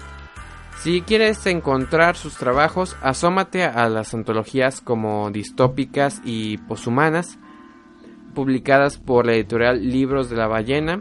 Si 0.80 1.02
quieres 1.02 1.44
encontrar 1.46 2.16
sus 2.16 2.36
trabajos, 2.36 2.96
asómate 3.02 3.64
a 3.64 3.88
las 3.88 4.14
antologías 4.14 4.80
como 4.80 5.30
distópicas 5.30 6.20
y 6.24 6.58
poshumanas, 6.58 7.38
publicadas 8.38 8.98
por 8.98 9.26
la 9.26 9.32
editorial 9.32 9.90
Libros 9.90 10.30
de 10.30 10.36
la 10.36 10.46
Ballena. 10.46 11.00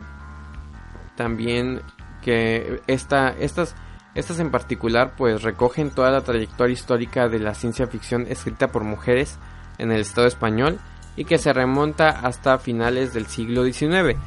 También 1.15 1.81
que 2.23 2.81
esta, 2.87 3.29
estas 3.29 3.75
estas 4.15 4.39
en 4.39 4.49
particular 4.49 5.13
pues 5.15 5.43
recogen 5.43 5.91
toda 5.91 6.09
la 6.09 6.21
trayectoria 6.21 6.73
histórica 6.73 7.29
de 7.29 7.37
la 7.37 7.53
ciencia 7.53 7.85
ficción 7.85 8.25
escrita 8.27 8.69
por 8.69 8.83
mujeres 8.83 9.37
en 9.77 9.91
el 9.91 10.01
Estado 10.01 10.25
español 10.25 10.79
y 11.15 11.25
que 11.25 11.37
se 11.37 11.53
remonta 11.53 12.09
hasta 12.09 12.57
finales 12.57 13.13
del 13.13 13.27
siglo 13.27 13.63
XIX. 13.63 14.17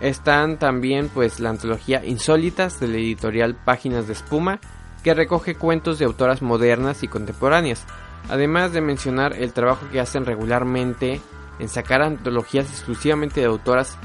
Están 0.00 0.58
también 0.58 1.08
pues 1.08 1.38
la 1.38 1.50
antología 1.50 2.04
Insólitas 2.04 2.80
de 2.80 2.88
la 2.88 2.96
editorial 2.96 3.54
Páginas 3.54 4.08
de 4.08 4.14
Espuma 4.14 4.58
que 5.04 5.14
recoge 5.14 5.54
cuentos 5.54 6.00
de 6.00 6.06
autoras 6.06 6.42
modernas 6.42 7.04
y 7.04 7.06
contemporáneas, 7.06 7.84
además 8.28 8.72
de 8.72 8.80
mencionar 8.80 9.34
el 9.34 9.52
trabajo 9.52 9.86
que 9.92 10.00
hacen 10.00 10.26
regularmente 10.26 11.20
en 11.58 11.68
sacar 11.68 12.02
antologías 12.02 12.68
exclusivamente 12.70 13.40
de 13.40 13.46
autoras 13.46 13.98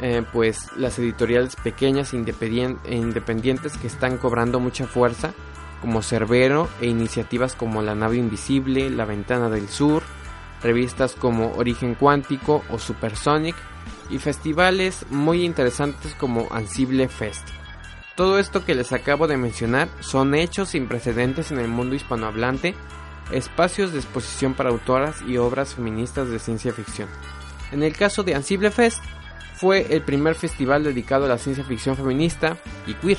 eh, 0.00 0.24
pues 0.32 0.70
las 0.76 0.98
editoriales 0.98 1.56
pequeñas 1.56 2.12
e 2.12 2.16
independientes 2.16 3.76
que 3.76 3.86
están 3.86 4.18
cobrando 4.18 4.58
mucha 4.58 4.86
fuerza, 4.86 5.32
como 5.80 6.02
Cerbero 6.02 6.68
e 6.80 6.86
iniciativas 6.86 7.54
como 7.54 7.82
La 7.82 7.94
nave 7.94 8.16
invisible, 8.16 8.90
La 8.90 9.04
ventana 9.04 9.48
del 9.50 9.68
sur, 9.68 10.02
revistas 10.62 11.14
como 11.14 11.52
Origen 11.52 11.94
Cuántico 11.94 12.64
o 12.70 12.78
Supersonic 12.78 13.54
y 14.10 14.18
festivales 14.18 15.06
muy 15.10 15.44
interesantes 15.44 16.14
como 16.14 16.48
Ansible 16.50 17.08
Fest. 17.08 17.46
Todo 18.16 18.38
esto 18.38 18.64
que 18.64 18.74
les 18.74 18.92
acabo 18.92 19.26
de 19.26 19.36
mencionar 19.36 19.88
son 20.00 20.34
hechos 20.34 20.70
sin 20.70 20.88
precedentes 20.88 21.50
en 21.50 21.58
el 21.58 21.68
mundo 21.68 21.94
hispanohablante, 21.94 22.74
espacios 23.32 23.92
de 23.92 23.98
exposición 23.98 24.54
para 24.54 24.70
autoras 24.70 25.22
y 25.26 25.36
obras 25.36 25.74
feministas 25.74 26.28
de 26.28 26.38
ciencia 26.38 26.72
ficción. 26.72 27.08
En 27.72 27.82
el 27.82 27.96
caso 27.96 28.22
de 28.22 28.34
Ansible 28.34 28.70
Fest, 28.70 29.02
fue 29.54 29.94
el 29.94 30.02
primer 30.02 30.34
festival 30.34 30.84
dedicado 30.84 31.24
a 31.24 31.28
la 31.28 31.38
ciencia 31.38 31.64
ficción 31.64 31.96
feminista 31.96 32.56
y 32.86 32.94
queer 32.94 33.18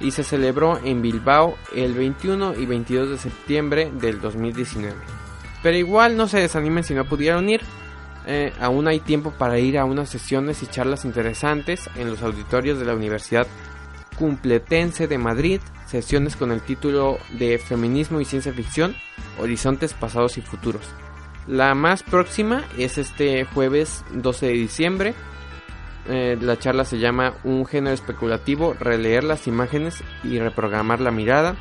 y 0.00 0.10
se 0.10 0.24
celebró 0.24 0.78
en 0.82 1.02
Bilbao 1.02 1.56
el 1.74 1.94
21 1.94 2.54
y 2.54 2.66
22 2.66 3.10
de 3.10 3.18
septiembre 3.18 3.90
del 3.92 4.20
2019. 4.20 4.94
Pero 5.62 5.76
igual 5.76 6.16
no 6.16 6.28
se 6.28 6.40
desanimen 6.40 6.84
si 6.84 6.94
no 6.94 7.04
pudieron 7.04 7.48
ir, 7.48 7.60
eh, 8.26 8.52
aún 8.60 8.88
hay 8.88 9.00
tiempo 9.00 9.32
para 9.32 9.58
ir 9.58 9.78
a 9.78 9.84
unas 9.84 10.08
sesiones 10.08 10.62
y 10.62 10.66
charlas 10.66 11.04
interesantes 11.04 11.88
en 11.96 12.10
los 12.10 12.22
auditorios 12.22 12.78
de 12.78 12.84
la 12.84 12.94
Universidad 12.94 13.46
Complutense 14.18 15.06
de 15.06 15.18
Madrid, 15.18 15.60
sesiones 15.86 16.36
con 16.36 16.52
el 16.52 16.60
título 16.60 17.18
de 17.38 17.58
Feminismo 17.58 18.20
y 18.20 18.24
Ciencia 18.24 18.52
Ficción, 18.52 18.94
Horizontes 19.38 19.94
Pasados 19.94 20.38
y 20.38 20.42
Futuros. 20.42 20.84
La 21.46 21.74
más 21.74 22.02
próxima 22.02 22.64
es 22.78 22.98
este 22.98 23.44
jueves 23.44 24.04
12 24.12 24.46
de 24.46 24.52
diciembre 24.52 25.14
eh, 26.08 26.36
la 26.40 26.58
charla 26.58 26.84
se 26.84 26.98
llama 26.98 27.34
Un 27.44 27.64
género 27.64 27.94
especulativo, 27.94 28.74
releer 28.78 29.22
las 29.22 29.46
imágenes 29.46 30.02
y 30.24 30.38
reprogramar 30.38 31.00
la 31.00 31.12
mirada, 31.12 31.54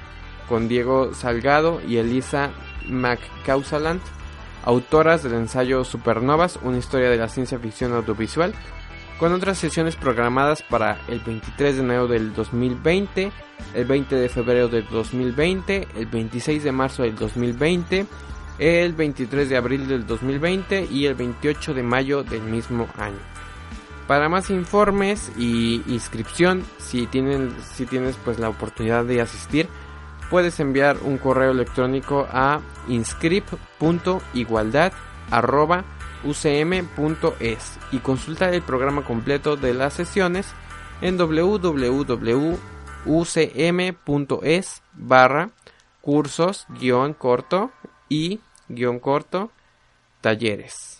con 0.49 0.67
Diego 0.67 1.13
Salgado 1.13 1.79
y 1.87 1.97
Elisa 1.97 2.49
McCausaland, 2.87 4.01
autoras 4.65 5.23
del 5.23 5.33
ensayo 5.33 5.83
Supernovas, 5.83 6.59
una 6.63 6.79
historia 6.79 7.09
de 7.09 7.17
la 7.17 7.29
ciencia 7.29 7.59
ficción 7.59 7.93
audiovisual, 7.93 8.53
con 9.21 9.33
otras 9.33 9.59
sesiones 9.59 9.95
programadas 9.95 10.63
para 10.63 10.97
el 11.07 11.19
23 11.19 11.75
de 11.75 11.83
enero 11.83 12.07
del 12.07 12.33
2020, 12.33 13.31
el 13.75 13.85
20 13.85 14.15
de 14.15 14.29
febrero 14.29 14.67
del 14.67 14.87
2020, 14.87 15.89
el 15.95 16.07
26 16.07 16.63
de 16.63 16.71
marzo 16.71 17.03
del 17.03 17.15
2020, 17.15 18.07
el 18.57 18.93
23 18.93 19.47
de 19.47 19.57
abril 19.57 19.87
del 19.87 20.07
2020 20.07 20.87
y 20.89 21.05
el 21.05 21.13
28 21.13 21.75
de 21.75 21.83
mayo 21.83 22.23
del 22.23 22.41
mismo 22.41 22.87
año. 22.97 23.19
Para 24.07 24.27
más 24.27 24.49
informes 24.49 25.31
y 25.37 25.83
inscripción, 25.85 26.65
si, 26.79 27.05
tienen, 27.05 27.53
si 27.75 27.85
tienes 27.85 28.17
pues 28.25 28.39
la 28.39 28.49
oportunidad 28.49 29.05
de 29.05 29.21
asistir, 29.21 29.69
puedes 30.31 30.59
enviar 30.59 30.97
un 31.03 31.19
correo 31.19 31.51
electrónico 31.51 32.27
a 32.31 32.61
inscript.igualdad.ucm.es 36.23 37.79
y 37.91 37.99
consultar 37.99 38.53
el 38.53 38.61
programa 38.61 39.03
completo 39.03 39.55
de 39.57 39.73
las 39.73 39.93
sesiones 39.93 40.47
en 41.01 41.17
www.ucm.es 41.17 42.61
barra 44.93 45.49
cursos 46.01 46.65
guion 46.79 47.13
corto 47.13 47.71
y 48.09 48.39
guion 48.69 48.99
corto 48.99 49.51
talleres. 50.21 50.99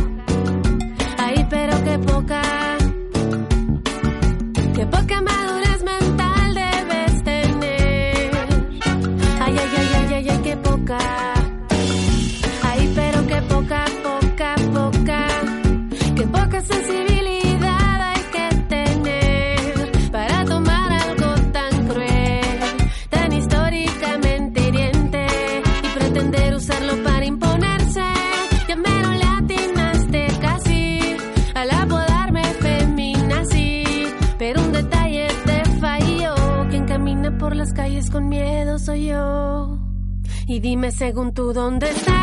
dime 40.61 40.91
según 40.91 41.33
tú 41.33 41.53
dónde 41.53 41.89
están 41.89 42.20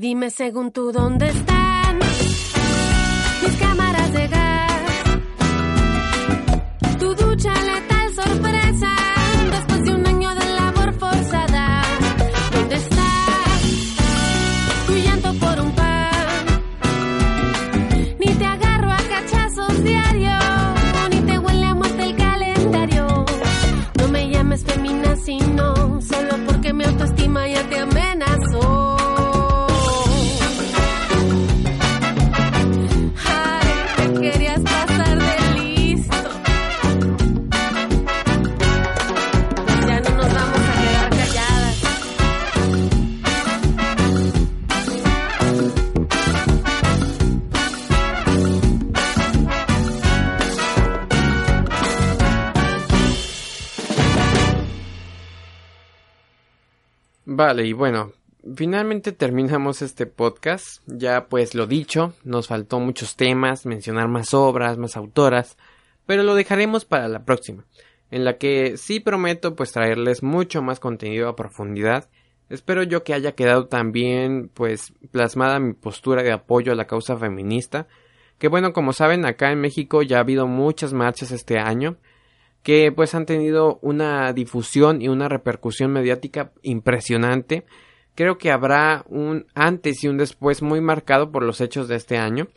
dime 0.00 0.30
según 0.30 0.72
tú 0.72 0.92
dónde 0.92 1.28
están 1.28 1.49
Vale, 57.40 57.66
y 57.66 57.72
bueno, 57.72 58.12
finalmente 58.54 59.12
terminamos 59.12 59.80
este 59.80 60.04
podcast. 60.04 60.82
Ya 60.84 61.28
pues 61.30 61.54
lo 61.54 61.66
dicho, 61.66 62.12
nos 62.22 62.48
faltó 62.48 62.78
muchos 62.80 63.16
temas, 63.16 63.64
mencionar 63.64 64.08
más 64.08 64.34
obras, 64.34 64.76
más 64.76 64.94
autoras, 64.94 65.56
pero 66.04 66.22
lo 66.22 66.34
dejaremos 66.34 66.84
para 66.84 67.08
la 67.08 67.24
próxima, 67.24 67.64
en 68.10 68.26
la 68.26 68.36
que 68.36 68.76
sí 68.76 69.00
prometo 69.00 69.56
pues 69.56 69.72
traerles 69.72 70.22
mucho 70.22 70.60
más 70.60 70.80
contenido 70.80 71.30
a 71.30 71.34
profundidad. 71.34 72.10
Espero 72.50 72.82
yo 72.82 73.04
que 73.04 73.14
haya 73.14 73.32
quedado 73.32 73.68
también 73.68 74.50
pues 74.52 74.92
plasmada 75.10 75.58
mi 75.60 75.72
postura 75.72 76.22
de 76.22 76.32
apoyo 76.32 76.72
a 76.72 76.76
la 76.76 76.86
causa 76.86 77.16
feminista, 77.16 77.88
que 78.36 78.48
bueno, 78.48 78.74
como 78.74 78.92
saben, 78.92 79.24
acá 79.24 79.50
en 79.50 79.62
México 79.62 80.02
ya 80.02 80.18
ha 80.18 80.20
habido 80.20 80.46
muchas 80.46 80.92
marchas 80.92 81.30
este 81.30 81.58
año, 81.58 81.96
que 82.62 82.92
pues 82.92 83.14
han 83.14 83.26
tenido 83.26 83.78
una 83.82 84.32
difusión 84.32 85.00
y 85.00 85.08
una 85.08 85.28
repercusión 85.28 85.92
mediática 85.92 86.52
impresionante. 86.62 87.64
Creo 88.14 88.38
que 88.38 88.50
habrá 88.50 89.04
un 89.08 89.46
antes 89.54 90.04
y 90.04 90.08
un 90.08 90.18
después 90.18 90.62
muy 90.62 90.80
marcado 90.80 91.30
por 91.30 91.42
los 91.42 91.60
hechos 91.60 91.88
de 91.88 91.96
este 91.96 92.18
año. 92.18 92.48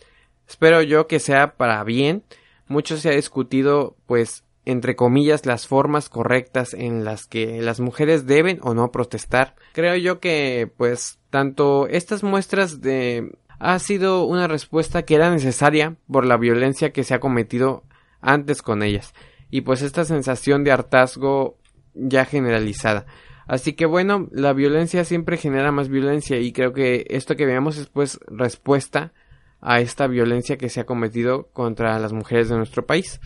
Espero 0.47 0.81
yo 0.81 1.07
que 1.07 1.19
sea 1.19 1.55
para 1.55 1.83
bien. 1.83 2.23
Mucho 2.67 2.97
se 2.97 3.09
ha 3.09 3.15
discutido 3.15 3.95
pues 4.05 4.43
entre 4.65 4.95
comillas 4.95 5.45
las 5.45 5.67
formas 5.67 6.09
correctas 6.09 6.73
en 6.73 7.03
las 7.03 7.27
que 7.27 7.61
las 7.61 7.79
mujeres 7.79 8.25
deben 8.25 8.59
o 8.61 8.73
no 8.73 8.91
protestar. 8.91 9.55
Creo 9.73 9.95
yo 9.95 10.19
que 10.19 10.71
pues 10.77 11.19
tanto 11.29 11.87
estas 11.87 12.23
muestras 12.23 12.81
de 12.81 13.31
ha 13.59 13.79
sido 13.79 14.25
una 14.25 14.47
respuesta 14.47 15.03
que 15.03 15.15
era 15.15 15.29
necesaria 15.31 15.95
por 16.11 16.25
la 16.25 16.37
violencia 16.37 16.91
que 16.91 17.03
se 17.03 17.13
ha 17.13 17.19
cometido 17.19 17.83
antes 18.21 18.61
con 18.61 18.83
ellas 18.83 19.13
y 19.53 19.61
pues 19.61 19.83
esta 19.83 20.03
sensación 20.03 20.63
de 20.63 20.71
hartazgo 20.71 21.59
ya 21.93 22.25
generalizada. 22.25 23.05
Así 23.45 23.73
que 23.73 23.85
bueno, 23.85 24.27
la 24.31 24.51
violencia 24.51 25.05
siempre 25.05 25.37
genera 25.37 25.71
más 25.71 25.89
violencia 25.89 26.39
y 26.39 26.51
creo 26.51 26.73
que 26.73 27.05
esto 27.11 27.35
que 27.35 27.45
veamos 27.45 27.77
es 27.77 27.85
pues 27.85 28.19
respuesta 28.25 29.13
a 29.61 29.79
esta 29.79 30.07
violencia 30.07 30.57
que 30.57 30.69
se 30.69 30.79
ha 30.79 30.87
cometido 30.87 31.49
contra 31.53 31.99
las 31.99 32.13
mujeres 32.13 32.49
de 32.49 32.57
nuestro 32.57 32.87
país. 32.87 33.21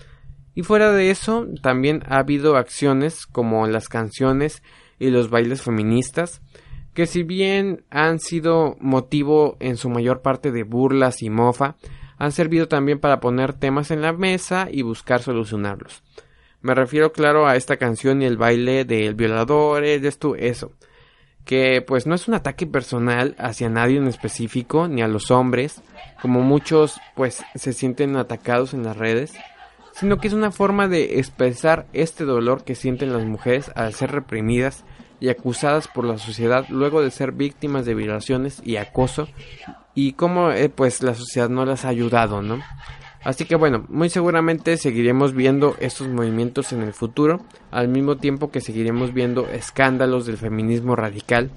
Y 0.53 0.63
fuera 0.63 0.91
de 0.91 1.11
eso, 1.11 1.47
también 1.63 2.03
ha 2.09 2.17
habido 2.17 2.57
acciones 2.57 3.25
como 3.25 3.65
las 3.65 3.87
canciones 3.87 4.63
y 4.99 5.11
los 5.11 5.29
bailes 5.29 5.61
feministas, 5.61 6.41
que 6.93 7.05
si 7.05 7.23
bien 7.23 7.85
han 7.89 8.19
sido 8.19 8.75
motivo 8.81 9.55
en 9.61 9.77
su 9.77 9.89
mayor 9.89 10.21
parte 10.21 10.51
de 10.51 10.63
burlas 10.63 11.21
y 11.21 11.29
mofa, 11.29 11.77
han 12.17 12.31
servido 12.31 12.67
también 12.67 12.99
para 12.99 13.19
poner 13.19 13.53
temas 13.53 13.91
en 13.91 14.01
la 14.01 14.13
mesa 14.13 14.67
y 14.71 14.81
buscar 14.81 15.21
solucionarlos. 15.21 16.03
Me 16.61 16.73
refiero 16.73 17.11
claro 17.11 17.47
a 17.47 17.55
esta 17.55 17.77
canción 17.77 18.21
y 18.21 18.25
el 18.25 18.37
baile 18.37 18.83
del 18.83 19.15
violador, 19.15 19.83
de 19.83 20.07
esto, 20.07 20.35
eso. 20.35 20.71
Que 21.45 21.81
pues 21.81 22.07
no 22.07 22.15
es 22.15 22.27
un 22.27 22.33
ataque 22.33 22.65
personal 22.65 23.35
hacia 23.37 23.69
nadie 23.69 23.97
en 23.97 24.07
específico, 24.07 24.87
ni 24.87 25.01
a 25.01 25.07
los 25.07 25.31
hombres, 25.31 25.81
como 26.21 26.41
muchos 26.41 26.99
pues 27.15 27.43
se 27.55 27.73
sienten 27.73 28.17
atacados 28.17 28.73
en 28.73 28.83
las 28.83 28.97
redes, 28.97 29.33
sino 29.93 30.17
que 30.17 30.27
es 30.27 30.33
una 30.33 30.51
forma 30.51 30.87
de 30.87 31.19
expresar 31.19 31.85
este 31.93 32.25
dolor 32.25 32.63
que 32.63 32.75
sienten 32.75 33.13
las 33.13 33.23
mujeres 33.23 33.71
al 33.75 33.93
ser 33.93 34.11
reprimidas 34.11 34.83
y 35.19 35.29
acusadas 35.29 35.87
por 35.87 36.05
la 36.05 36.17
sociedad 36.17 36.65
luego 36.69 37.01
de 37.01 37.11
ser 37.11 37.31
víctimas 37.31 37.85
de 37.85 37.95
violaciones 37.95 38.61
y 38.63 38.75
acoso 38.75 39.27
y 39.97 40.13
cómo 40.13 40.51
eh, 40.51 40.69
pues 40.69 41.01
la 41.01 41.15
sociedad 41.15 41.49
no 41.49 41.65
las 41.65 41.83
ha 41.83 41.87
ayudado, 41.87 42.43
¿no? 42.43 42.61
Así 43.23 43.45
que 43.45 43.55
bueno, 43.55 43.83
muy 43.89 44.11
seguramente 44.11 44.77
seguiremos 44.77 45.33
viendo 45.33 45.75
estos 45.79 46.07
movimientos 46.07 46.71
en 46.71 46.83
el 46.83 46.93
futuro, 46.93 47.41
al 47.71 47.87
mismo 47.87 48.17
tiempo 48.17 48.51
que 48.51 48.61
seguiremos 48.61 49.11
viendo 49.11 49.49
escándalos 49.49 50.27
del 50.27 50.37
feminismo 50.37 50.95
radical, 50.95 51.49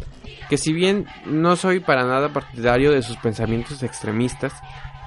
que 0.48 0.56
si 0.56 0.72
bien 0.72 1.04
no 1.26 1.54
soy 1.56 1.80
para 1.80 2.06
nada 2.06 2.32
partidario 2.32 2.92
de 2.92 3.02
sus 3.02 3.18
pensamientos 3.18 3.82
extremistas, 3.82 4.54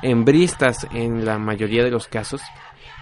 embristas 0.03 0.86
en 0.93 1.25
la 1.25 1.39
mayoría 1.39 1.84
de 1.84 1.89
los 1.89 2.07
casos, 2.07 2.43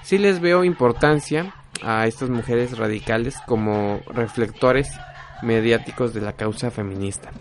sí 0.02 0.18
les 0.18 0.40
veo 0.40 0.64
importancia 0.64 1.54
a 1.84 2.08
estas 2.08 2.30
mujeres 2.30 2.78
radicales 2.78 3.36
como 3.46 4.00
reflectores 4.08 4.98
mediáticos 5.42 6.14
de 6.14 6.22
la 6.22 6.32
causa 6.32 6.72
feminista. 6.72 7.32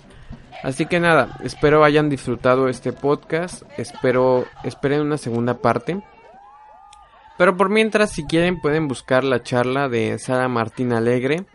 Así 0.63 0.85
que 0.87 1.01
nada, 1.01 1.39
espero 1.43 1.85
hayan 1.85 2.11
disfrutado 2.11 2.69
este 2.69 2.93
podcast, 2.93 3.63
espero 3.79 4.45
esperen 4.63 5.01
una 5.01 5.17
segunda 5.17 5.55
parte. 5.63 6.03
Pero 7.39 7.57
por 7.57 7.71
mientras, 7.71 8.11
si 8.11 8.25
quieren, 8.27 8.61
pueden 8.61 8.87
buscar 8.87 9.25
la 9.25 9.43
charla 9.43 9.89
de 9.89 10.19
Sara 10.19 10.49
Martín 10.49 10.93
Alegre, 10.93 11.47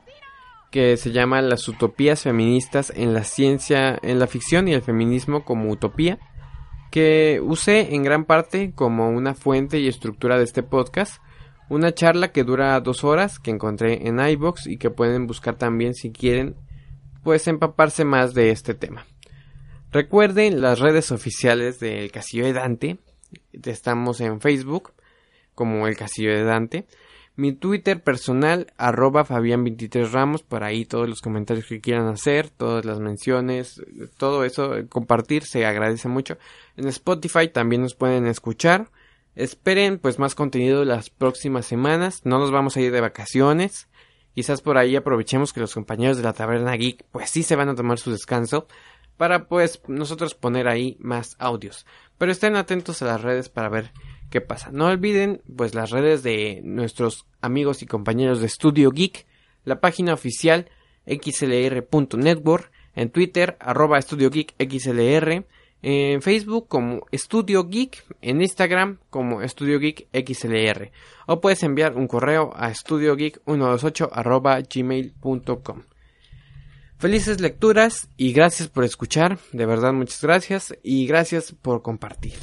que 0.71 0.97
se 0.97 1.11
llama 1.11 1.43
Las 1.43 1.67
utopías 1.67 2.23
feministas 2.23 2.91
en 2.95 3.13
la 3.13 3.23
ciencia, 3.23 3.99
en 4.01 4.17
la 4.17 4.25
ficción 4.25 4.67
y 4.67 4.73
el 4.73 4.81
feminismo 4.81 5.45
como 5.45 5.69
utopía, 5.69 6.17
que 6.89 7.39
usé 7.43 7.93
en 7.93 8.01
gran 8.01 8.25
parte 8.25 8.71
como 8.73 9.09
una 9.09 9.35
fuente 9.35 9.79
y 9.79 9.87
estructura 9.87 10.39
de 10.39 10.45
este 10.45 10.63
podcast. 10.63 11.21
Una 11.69 11.93
charla 11.93 12.31
que 12.31 12.43
dura 12.43 12.79
dos 12.81 13.03
horas, 13.03 13.37
que 13.37 13.51
encontré 13.51 14.07
en 14.07 14.19
iBox 14.19 14.65
y 14.65 14.77
que 14.77 14.89
pueden 14.89 15.27
buscar 15.27 15.55
también 15.55 15.93
si 15.93 16.11
quieren 16.11 16.55
pues 17.25 17.47
empaparse 17.47 18.05
más 18.05 18.35
de 18.35 18.51
este 18.51 18.75
tema. 18.75 19.03
Recuerden 19.91 20.61
las 20.61 20.77
redes 20.77 21.11
oficiales 21.11 21.79
del 21.79 22.11
Castillo 22.11 22.45
de 22.45 22.53
Dante. 22.53 22.99
Estamos 23.51 24.21
en 24.21 24.41
Facebook 24.41 24.93
como 25.55 25.87
el 25.87 25.97
Castillo 25.97 26.29
de 26.29 26.43
Dante. 26.43 26.85
Mi 27.35 27.51
Twitter 27.51 28.03
personal, 28.03 28.71
arroba 28.77 29.25
Fabián23 29.25 30.11
Ramos, 30.11 30.43
por 30.43 30.63
ahí 30.63 30.85
todos 30.85 31.09
los 31.09 31.21
comentarios 31.21 31.65
que 31.65 31.81
quieran 31.81 32.07
hacer, 32.09 32.51
todas 32.51 32.85
las 32.85 32.99
menciones, 32.99 33.81
todo 34.17 34.45
eso, 34.45 34.73
compartir 34.87 35.45
se 35.45 35.65
agradece 35.65 36.07
mucho. 36.07 36.37
En 36.77 36.87
Spotify 36.89 37.47
también 37.47 37.81
nos 37.81 37.95
pueden 37.95 38.27
escuchar. 38.27 38.91
Esperen 39.35 39.97
pues 39.97 40.19
más 40.19 40.35
contenido 40.35 40.85
las 40.85 41.09
próximas 41.09 41.65
semanas, 41.65 42.21
no 42.23 42.37
nos 42.37 42.51
vamos 42.51 42.77
a 42.77 42.81
ir 42.81 42.91
de 42.91 43.01
vacaciones. 43.01 43.87
Quizás 44.35 44.61
por 44.61 44.77
ahí 44.77 44.97
aprovechemos 44.97 45.53
que 45.53 45.61
los 45.61 45.73
compañeros 45.73 46.17
de 46.17 46.23
la 46.23 46.33
Taberna 46.33 46.75
Geek 46.75 47.05
pues 47.11 47.29
sí 47.29 47.41
se 47.41 47.55
van 47.55 47.69
a 47.69 47.75
tomar 47.75 47.99
su 47.99 48.11
descanso 48.11 48.67
para 49.15 49.47
pues 49.47 49.81
nosotros 49.87 50.35
poner 50.35 50.67
ahí 50.67 50.97
más 50.99 51.37
audios. 51.39 51.85
Pero 52.17 52.33
estén 52.33 52.57
atentos 52.57 53.01
a 53.01 53.05
las 53.05 53.21
redes 53.21 53.47
para 53.47 53.69
ver 53.69 53.91
qué 54.29 54.41
pasa. 54.41 54.71
No 54.71 54.87
olviden 54.87 55.41
pues 55.55 55.73
las 55.73 55.89
redes 55.89 56.21
de 56.21 56.59
nuestros 56.65 57.25
amigos 57.39 57.81
y 57.81 57.85
compañeros 57.85 58.41
de 58.41 58.49
Studio 58.49 58.91
Geek, 58.91 59.25
la 59.63 59.79
página 59.79 60.13
oficial 60.13 60.69
xlr.network, 61.07 62.71
en 62.93 63.09
Twitter 63.11 63.55
arroba 63.61 64.01
Studio 64.01 64.29
Geek 64.29 64.53
XLR, 64.59 65.45
en 65.87 66.23
Facebook 66.23 66.67
como 66.67 67.05
Studio 67.13 67.67
Geek, 67.69 68.03
en 68.23 68.41
Instagram 68.41 68.97
como 69.11 69.47
Studio 69.47 69.77
Geek 69.77 70.07
XLR, 70.11 70.91
o 71.27 71.39
puedes 71.39 71.61
enviar 71.61 71.95
un 71.95 72.07
correo 72.07 72.51
a 72.55 72.71
studiogeek128 72.71 74.09
arroba 74.11 74.59
gmail.com. 74.61 75.83
Felices 76.97 77.39
lecturas 77.39 78.09
y 78.17 78.33
gracias 78.33 78.67
por 78.67 78.83
escuchar, 78.83 79.37
de 79.51 79.65
verdad 79.67 79.93
muchas 79.93 80.21
gracias 80.23 80.75
y 80.81 81.05
gracias 81.05 81.51
por 81.51 81.83
compartir. 81.83 82.33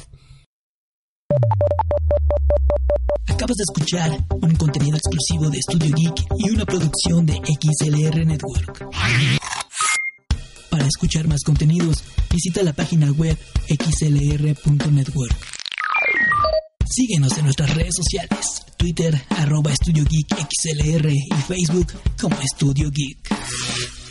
Acabas 3.27 3.57
de 3.57 3.63
escuchar 3.63 4.11
un 4.41 4.55
contenido 4.55 4.95
exclusivo 4.95 5.49
de 5.49 5.57
Studio 5.57 5.93
Geek 5.93 6.27
y 6.37 6.49
una 6.49 6.65
producción 6.65 7.25
de 7.25 7.33
XLR 7.33 8.25
Network. 8.25 8.87
Para 10.73 10.87
escuchar 10.87 11.27
más 11.27 11.43
contenidos, 11.43 12.03
visita 12.31 12.63
la 12.63 12.73
página 12.73 13.11
web 13.11 13.37
xlr.network. 13.69 15.35
Síguenos 16.89 17.37
en 17.37 17.43
nuestras 17.43 17.75
redes 17.75 17.93
sociales, 17.95 18.63
Twitter, 18.75 19.21
arroba 19.29 19.71
Estudio 19.71 20.03
Geek 20.03 20.29
XLR 20.29 21.11
y 21.11 21.41
Facebook 21.47 21.93
como 22.19 22.35
Estudio 22.41 22.89
Geek. 22.89 24.02